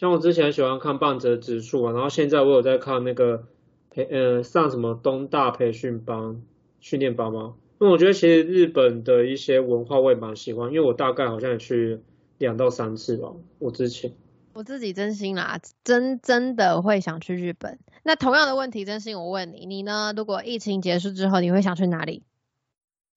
[0.00, 3.44] 像我之前喜欢看半泽直树啊，然后现在我有在看那个
[3.90, 6.40] 培呃上什么东大培训班
[6.80, 7.52] 训练班吗？
[7.76, 12.00] 那我觉得其实日本的一些文化我也蛮喜欢，因为我大概好像也去
[12.38, 13.30] 两到三次吧。
[13.58, 14.10] 我之前
[14.54, 17.78] 我自己真心啦，真真的会想去日本。
[18.02, 20.14] 那同样的问题，真心我问你，你呢？
[20.16, 22.22] 如果疫情结束之后，你会想去哪里？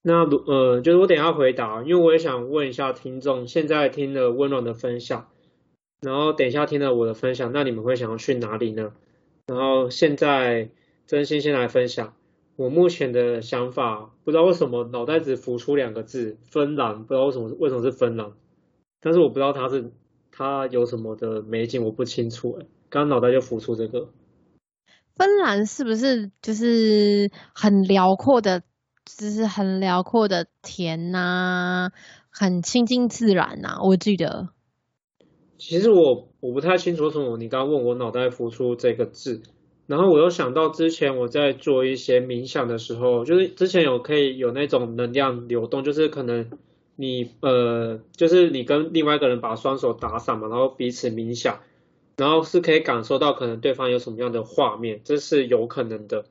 [0.02, 5.30] 那如呃，就是我等下回答，因为我也想问一下听众，现在听了温暖的分享。
[6.04, 8.92] 然后等一下听了我的分享，那你们会想要去哪里呢？
[9.48, 10.70] 然后现在
[11.08, 12.14] 真心先来分享
[12.56, 18.32] 我目前的想法，不知道为什么脑袋只浮出两个字芬兰，不知道为什么为什么是芬兰，
[19.00, 19.92] 但是我不知道它是
[20.32, 24.10] 它有什么的美景，我不清楚哎，刚刚脑袋就浮出这个。
[25.16, 28.62] 芬兰是不是就是很辽阔的，
[29.06, 31.92] 就是很辽阔的田呐，
[32.30, 33.80] 很亲近自然呐？
[33.84, 34.50] 我记得。
[35.66, 39.42] 其实我我不太清楚什么，你刚刚问我脑袋浮出这个字，
[39.88, 46.50] 然后我又想到之前我在做一些冥想的时候，就是之前有可以有那种能量流动，就是可能
[46.98, 51.62] 你呃，就是你跟另外一个人把双手打散嘛，然后彼此冥想，
[52.18, 56.26] 然后是可以感受到可能对方有什么样的画面，这是有可能的。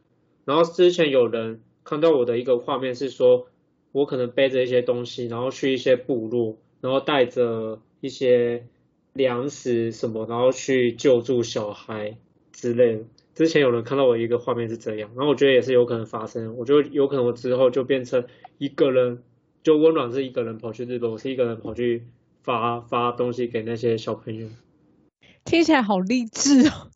[0.44, 3.46] 然后之前有人看到我的一个画面是说，
[3.92, 8.66] 我可能背着一些东西，然后去一些部落，然后带着一些。
[9.12, 12.16] 粮食什么，然后去救助小孩
[12.52, 13.04] 之类的，
[13.34, 18.26] 之前有人看到我一个画面是这样，然后我觉得也是有可能发生，我就有可能我之后就变成
[18.58, 19.22] 一个人，
[19.62, 22.04] 就温暖是一个人跑去日本，我是一个人跑去
[22.42, 24.48] 发发东西给那些小朋友。
[25.44, 26.90] 听起来好励志哦。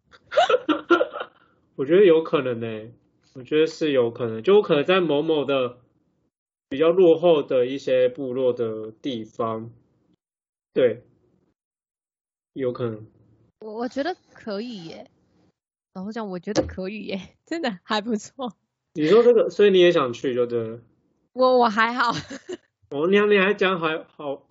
[1.77, 2.91] 我觉得有可能呢，
[3.35, 5.79] 我觉得是有可能，就我可能在某某的
[6.69, 9.71] 比较落后的一些部落的地方，
[10.73, 11.03] 对，
[12.57, 13.07] 有可能。
[13.61, 15.11] 我我觉得可以耶，
[15.93, 18.57] 然后讲我觉得可以耶，真的还不错。
[18.95, 20.81] 你说这个，所以你也想去，就对了。
[21.33, 22.13] 我我还好。
[22.91, 24.47] 哦，你你还讲还好，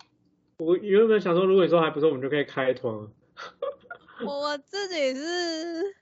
[0.58, 3.08] 我原本想说，如果你说还不错，我们就可以开团。
[4.24, 5.94] 我自己是，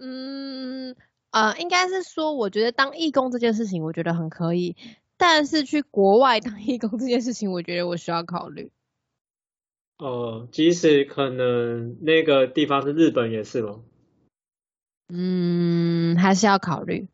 [0.00, 0.96] 嗯
[1.30, 4.76] 呃，应该是说，我觉得当义工这件事情，我觉得很可以。
[5.16, 8.72] 但是去国外当义工这件事情，我觉得我需要考虑。
[10.00, 13.82] 哦，即使可能那个地方是日本，也是吗？
[15.12, 17.06] 嗯，还是要考虑。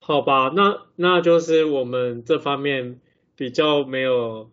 [0.00, 2.98] 好吧，那那就是我们这方面
[3.36, 4.50] 比较没有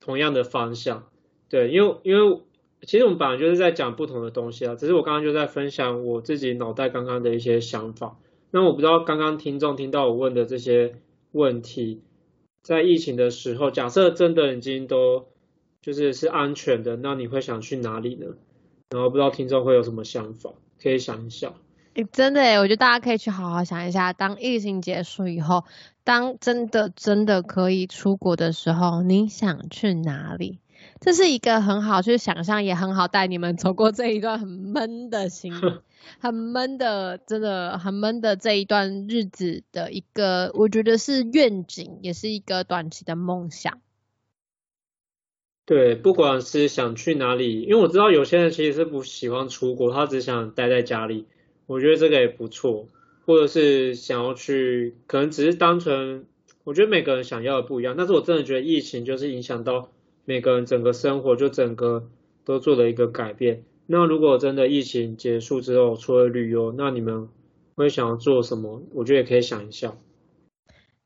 [0.00, 1.10] 同样的方向。
[1.50, 2.40] 对，因为因为
[2.80, 8.16] 其实我们本来就是在讲不同的东西啊，只是我刚刚就在分享我自己脑袋刚刚的一些想法。
[8.50, 10.94] 那我不知道刚刚听众听到我问的这些
[11.32, 12.00] 问题，
[12.62, 15.26] 在疫情的时候，假设真的已经都。
[15.82, 18.26] 就是是安全的，那你会想去哪里呢？
[18.90, 20.50] 然后不知道听众会有什么想法，
[20.82, 21.54] 可以想一下。
[21.94, 25.64] 哎，真的哎，我觉得大家可以去好好想一下，当疫情结束以后，
[26.04, 30.60] 当真的真的可以出国的时候，你想去哪里？
[31.00, 35.52] 这是一个很好去想象，也很好带你们走过这一段很闷的心，
[36.20, 43.80] 很闷的，真的很闷的这一段日子的一个，我觉得是愿景，也是一个短期的梦想。
[45.70, 51.26] 对，不管是想去哪里，因为我知道有些人其实是不喜欢出国，他只想待在家里。
[51.68, 52.88] 我觉得这个也不错，
[53.24, 56.24] 或者是想要去，可能只是单纯，
[56.64, 57.94] 我觉得每个人想要的不一样。
[57.96, 59.92] 但是我真的觉得疫情就是影响到
[60.24, 62.08] 每个人整个生活，就整个
[62.44, 63.62] 都做了一个改变。
[63.86, 67.28] 那如果真的疫情结束之后，除了旅游，那你们
[67.76, 68.82] 会想要做什么？
[68.92, 69.96] 我觉得也可以想一下。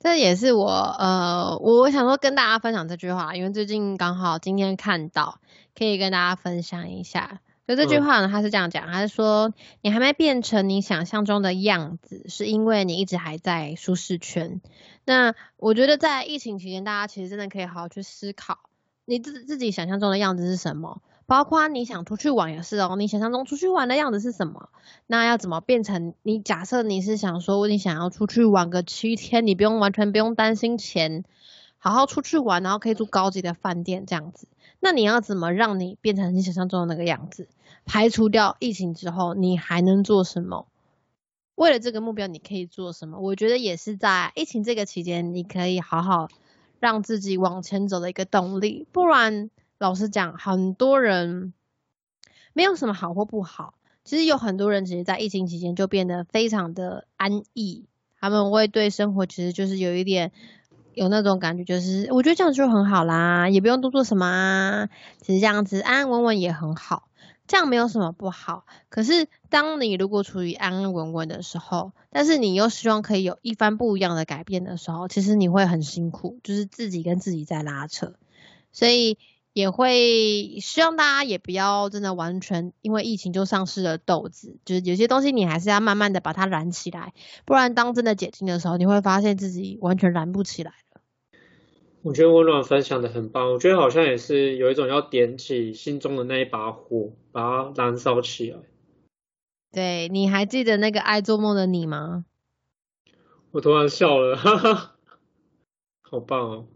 [0.05, 5.41] 这也是我呃，我想说跟大家分享这句话，因为最近刚好今天看到，
[5.75, 7.41] 可以跟大家分享一下。
[7.67, 14.61] 就这句话呢，他是这样讲，他是说你还没变成你想象中的样子，是因为你一直还在舒适圈。
[15.07, 18.59] 那我觉得在疫情期间，大家其实真的可以好好去思考，
[19.07, 21.01] 你自自己想象中的样子是什么。
[21.27, 24.69] 包括你想出去玩也是哦，你想象中出去玩的样子是什么？
[25.07, 26.39] 那要怎么变成你？
[26.39, 31.25] 假设你是想说你想要出去玩个七天，你不用完全不用担心钱，
[31.79, 34.49] 好好出去玩，然后可以住高级的饭店这样子。
[34.81, 37.49] 那你要怎么让你变成你想象中的那个样子？
[37.87, 40.67] 排除掉疫情之后，你还能做什么？
[41.55, 43.19] 为了这个目标，你可以做什么？
[43.19, 46.29] 我觉得也是在疫情这个期间，你可以好好
[46.81, 49.49] 让自己往前走的一个动力，不然。
[49.85, 51.53] 老实讲，很多人
[52.55, 53.75] 没有什么好或不好。
[54.03, 57.85] 其实有很多人，其实，在疫情期间就变得非常的安逸。
[58.19, 60.33] 他们会对生活，其实就是有一点
[60.95, 64.89] 有那种感觉，就是我觉得这样就很好啦，也不用多做什么啊。
[65.21, 67.11] 其实这样子安安稳稳也很好，
[67.47, 68.65] 这样没有什么不好。
[68.89, 78.15] 可是，当你如果处于安安稳稳的时候，但是你又希望可以有一番不一样的改变的时候，其实你会很辛苦，就是自己跟自己在拉扯。
[78.73, 79.19] 所以。
[79.55, 87.15] 也会希望大家也不要真的完全因为疫情就丧失了斗志，就是有些东西你还是要慢慢的把它燃起来，
[87.47, 91.01] 不然当真的解禁的时候，你会发现自己完全燃不起来了。
[92.03, 98.59] 我觉得温暖分享的很棒，我觉得好像也是有一种要点起心中的那一把火，把它燃烧起来。
[99.71, 102.25] 对，你还记得那个爱做梦的你吗？
[103.53, 104.97] 我突然笑了，哈哈，
[106.03, 106.67] 好棒哦。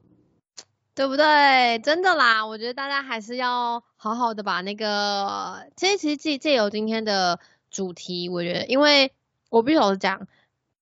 [0.99, 1.79] 对不对？
[1.85, 7.39] 真的啦，我觉得大家还是要好好的把那个，其实其实借借由今天的
[7.71, 9.13] 主题，我觉得，因为
[9.49, 10.27] 我必须老实讲，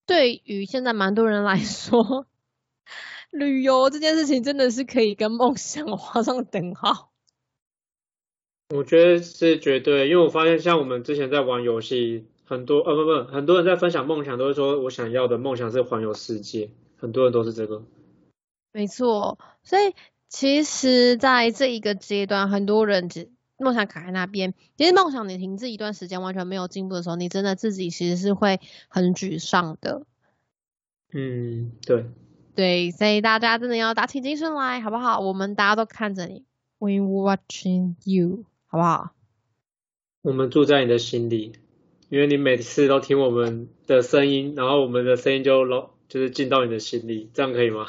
[0.06, 2.26] 对于现在蛮多人来 说，
[3.30, 7.10] 旅游这件事情真的是可以跟梦想画上等号。
[8.74, 17.82] 我觉得是绝对，因为我发现像我们之前在玩游戏，很多呃不不，很多人在分享梦想，都是说我想要的梦想是环游世界，很多人都是这个。
[18.76, 19.94] 没错，所以
[20.28, 24.52] 其实，在这一个阶段，很多人只梦想卡在那边。
[24.76, 30.02] 其实梦想你停滞一段时间，完全没有进步的时候，你真的自己其实是会很沮丧的。
[31.10, 32.04] 嗯，对。
[32.54, 35.20] 对，所以大家真的要打起精神来，好不好？
[35.20, 36.44] 我们大家都看着你
[36.78, 39.14] ，We watching you，好不好？
[40.20, 41.52] 我们住在你的心里，
[42.10, 47.86] 因为你每次都听我们的声音，然后我们的声音就老就是进到你的心里，这样可以吗？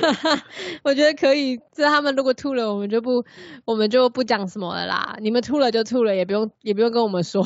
[0.82, 1.60] 我觉得可以。
[1.72, 3.24] 这他们如果吐了，我们就不
[3.64, 5.16] 我们就不讲什么了啦。
[5.20, 7.44] 你们吐了就吐了，也不用也不用跟我们说。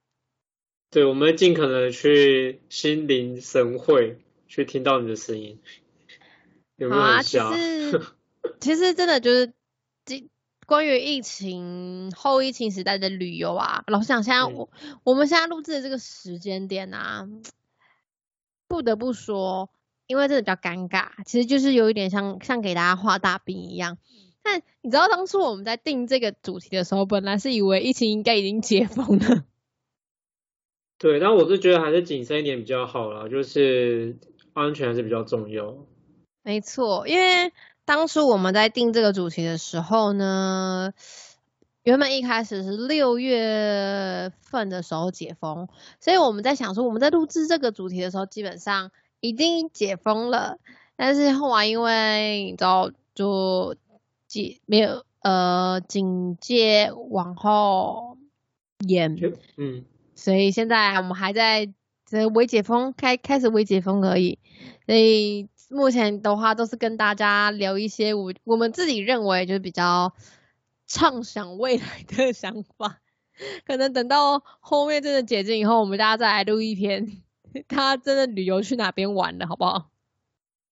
[0.90, 5.60] 对，我们尽可能去心领神会，去听到你的声音。
[6.76, 8.02] 有没有很其实
[8.60, 9.52] 其实真的就是。
[10.68, 14.68] 关于疫情后疫情时代的旅游啊，老实讲，现在我
[15.04, 17.28] 我们现在录制的这个时间点啊，
[18.66, 19.70] 不得不说，
[20.06, 23.98] 因为这个比较尴尬，其实就是有一点像像给大家画大饼一样。
[24.42, 29.44] 但你知道当初我们在定这个主题的时候，本来是以为疫情应该已经解封了。
[30.98, 34.16] 对，但我是觉得还是谨慎一点比较好啦，就是
[34.54, 35.76] 安全还是比较重要。
[36.42, 37.52] 没错，因为。
[37.86, 40.92] 当初我们在定这个主题的时候呢，
[41.84, 45.68] 原本一开始是六月份的时候解封，
[46.00, 48.90] 所以我们在想说，我们在录制这个主题的时候，基本上
[49.26, 50.58] 已经解封了。
[50.96, 53.76] 但是后来因为你知道，就
[54.26, 58.18] 解没有呃警戒往后
[58.86, 59.16] 延，
[59.56, 61.72] 嗯，所以现在我们还在
[62.04, 64.38] 这微解封开开始微解封而已，
[64.86, 65.48] 所以。
[65.68, 70.14] 目前的话都是跟大家聊一些我我们自己认为就是比较
[70.86, 73.00] 畅想未来的想法，
[73.66, 77.20] 可能等到后面真的解禁以后，我们大家再来录一篇，
[77.68, 79.90] 他真的旅游去哪边玩了，好不好？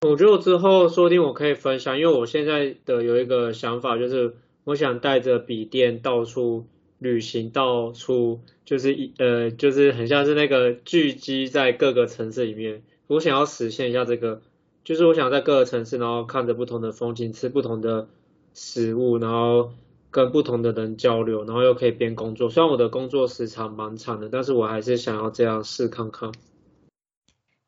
[0.02, 6.66] 我觉得我之后说不定我可以分享，因为我现在的有一个想法，就是我想带着笔电到处
[6.98, 14.42] 旅行，到处就是一呃就是很像是那个聚集在各个城市里面，我想要实现一下这个。
[14.84, 18.06] 就是我想在各个城市，然后看着不同的风景，吃不同的
[18.52, 19.72] 食物，然后
[20.10, 22.50] 跟不同的人交流，然后又可以边工作。
[22.50, 26.32] 虽然我的工作时长蛮长的，但是我还是想要这样试看看。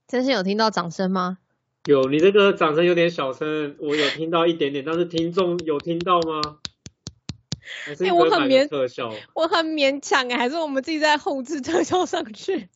[0.07, 1.39] 真心有听到掌声吗？
[1.87, 6.59] 有，你这个掌声有点小声，我有听到一点点，但是听众有听到吗？
[7.89, 12.69] 哎，我很勉特效，我很勉强哎，还是我们自己在后置特效上去？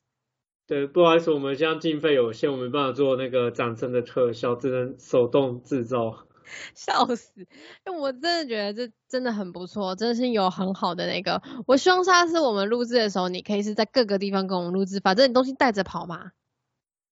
[0.67, 6.27] 对，不好意思，我们现在经费有限，我没办法做那个掌声的特效，只能手动制造。
[6.75, 7.47] 笑死！
[7.85, 11.41] 哎，我真的觉得这真的很不错，真的是有很好的那个。
[11.67, 16.33] 我希望下次我们录制的时候，你可以是在各个地方跟我们录制，反正你东西带着跑嘛。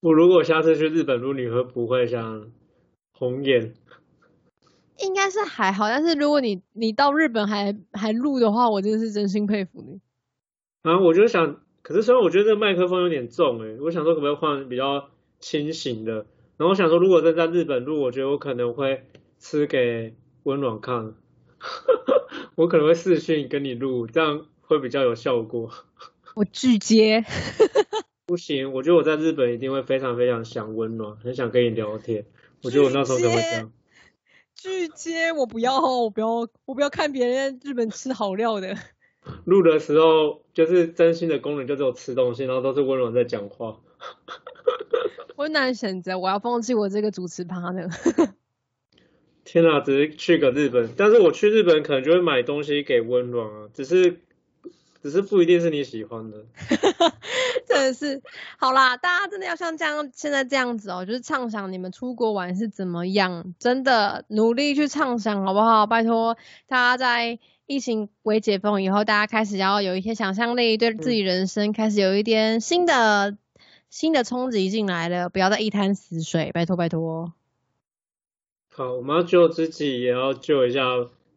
[0.01, 2.51] 我如果下次去日本录，你会不会像
[3.13, 3.75] 红眼？
[4.99, 10.01] 应该是还好，但是如果你你到日本还还录的话，我真的是真心佩服你。
[10.83, 11.61] 啊，我就想。
[11.81, 16.27] 可是虽然我觉得这个麦克风有点重诶，我想说可不可以换比较轻型的。
[16.59, 19.05] 然后我想说，如果真在日本录，我觉得我可能会
[19.39, 21.15] 吃给温暖看，
[22.57, 25.71] 我可能会视讯跟你录，这样会比较有效果。
[26.35, 27.25] 我拒接。
[28.29, 32.27] 不行，我觉得我在日本一定会非常非常想温暖，很想跟你聊天。
[32.63, 33.73] 我觉得我那时候可能会这样。
[34.55, 38.77] 拒接，我不要，我不要，我不要看别人日本吃好料的。
[39.47, 43.81] 录的时候就是真心的功能，就只有吃东西，然后都是温暖在讲话。
[45.37, 47.89] 温暖选择，我要放弃我这个主持趴呢。
[49.43, 54.21] 天哪，只是去个日本，但是我去日本可能就会买东西给温暖啊，只是
[55.03, 56.45] 只是不一定是你喜欢的。
[57.67, 58.23] 真的是，
[58.59, 65.87] 好啦，大家真的要像这样现在这样子哦，就是畅想你们出国玩是怎么样，真的努力去畅想好不好？
[65.87, 66.37] 拜托
[66.67, 67.39] 大家在。
[67.71, 73.37] 疫情为解封以后，大家开始要有一些想象力，对自己人生开始有一点新的
[73.91, 77.35] 新的冲击进来了，不要再一滩死水，拜托拜托。
[78.71, 80.81] 好，我们要救自己，也要救一下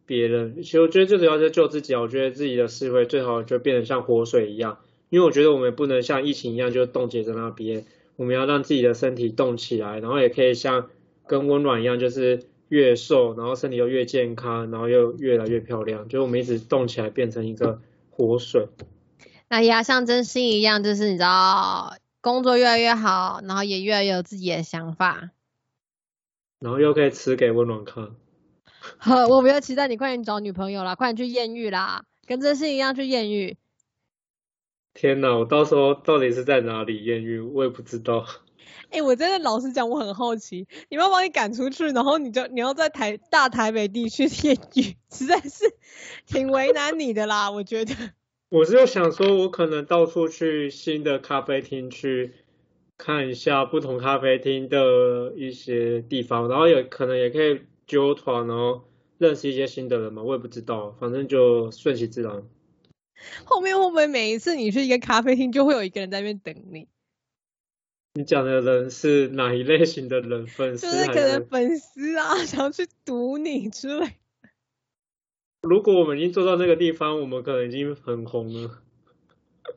[0.05, 0.63] 别人。
[0.63, 4.79] 其实我觉得最主要是救自己，我觉得自己的思维最好就变得像活水一样，
[5.09, 7.85] 因为我觉得我们不能像疫情一样就冻结在那边，
[8.15, 10.89] 我们要让自己的身体动起来，然后也可以像
[11.27, 12.43] 跟温暖一样，就是。
[12.71, 17.81] 越瘦，然后身体又越健康，然后又越来越漂亮，就我们一直动起来，变成一个
[18.11, 18.69] 活水。
[19.49, 25.31] 那也要像真心一样，就是你知道，工作越来越好，然后也越来越有自己的想法，
[26.61, 28.15] 然后又可以吃给温暖看。
[28.97, 33.57] 呵，我比较期待你快点找女朋友啦，快点去艳遇啦，跟真心一样去艳遇。
[34.93, 38.25] 天哪，我到时候到底是在哪里艳遇，我也不知道。
[38.89, 45.73] 哎，我真的老实讲，我很好奇，你们要把你赶出去，然后你就你要在台大台北地区艳遇，实在是
[46.25, 47.93] 挺为难你的啦，我觉得。
[48.49, 52.33] 我是想说，我可能到处去新的咖啡厅去
[52.97, 57.61] 看一下不同咖啡厅的一些地方，然后也可能也可以
[57.91, 58.85] 揪团，然后
[59.17, 62.43] 认识一些新的人嘛，我也不知道，反正就顺其自然。
[63.43, 66.87] 后面会不会每一次你去一个咖啡厅，就会有一个人在那边等你？
[68.13, 70.47] 你讲的人是哪一类型的人？
[70.47, 74.13] 粉丝就是可能粉丝啊， 想要去堵你之类。
[75.61, 78.79] 如果我们已经做到那个地方，我们可能已经很红了。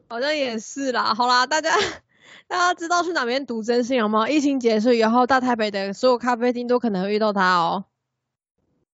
[0.08, 1.14] 好像也是啦。
[1.14, 1.70] 好啦，大家
[2.46, 4.30] 大家知道去哪边读真心了吗？
[4.30, 7.84] 疫情结束以后，大台北的所有咖啡厅都可能会遇到他哦。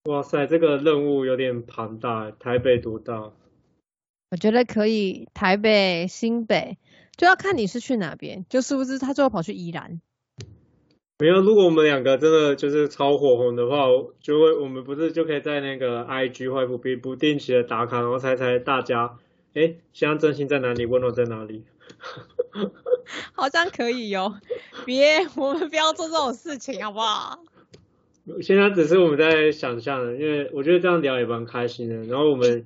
[0.08, 3.34] 哇塞，这个任务有点庞大，台北多大？
[4.32, 6.78] 我觉得可以，台北、新北
[7.18, 10.00] 就要看你是去哪边，就是不是他最后跑去宜兰。
[11.20, 13.88] 没有，如果我们两个真的就是超火红的话，
[14.22, 19.18] 就会我们不是就可以在那个 IG 或 FB 不定期的打卡，然后猜猜大家，
[19.56, 21.66] 哎，现在真心在哪里，温柔在哪里？
[23.36, 24.36] 好像可以哟、
[24.86, 27.40] 别，我们不要做这种事情，好不好？
[28.42, 32.66] 现在只是我们在想象的，因为我觉得这样聊也蛮开心的，然后我们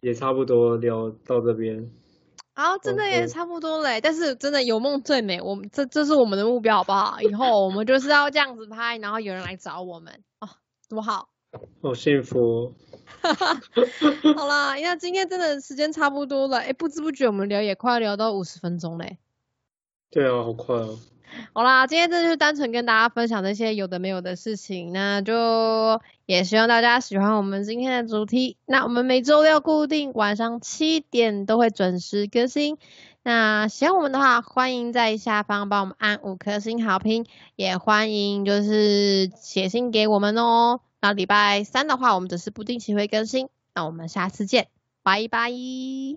[0.00, 1.90] 也差不多聊到这边。
[2.54, 4.00] 啊，真的也差不多嘞。
[4.00, 7.20] 但是真的有梦最美，我们这这是我们的目标，好不好？
[7.20, 10.48] 以后我们就是要这样子拍，然后有人来找我们哦，
[10.88, 11.28] 多好。
[11.80, 12.74] 好幸福哦！
[14.36, 19.18] 好啦，那今天真的时间差不多了，哎，不知不觉我们聊也快要聊到五十分钟嘞。
[20.10, 20.98] 对啊，好快哦。
[21.52, 28.56] 好啦，今天这就是单纯跟大家分享这些有的没有的事情，那就也希望大家喜欢我们今天的主题。
[28.66, 32.78] 那我们每周六固定晚上七点都会准时更新。
[33.22, 40.80] 那喜欢我们的话，欢迎在下方帮我们按五颗星好评，也欢迎就是写信给我们哦。
[41.00, 43.48] 那礼拜三的话，我们只是不定期会更新。
[43.74, 44.68] 那我们下次见，
[45.02, 45.50] 拜拜。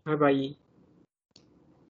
[0.03, 0.68] 拜拜。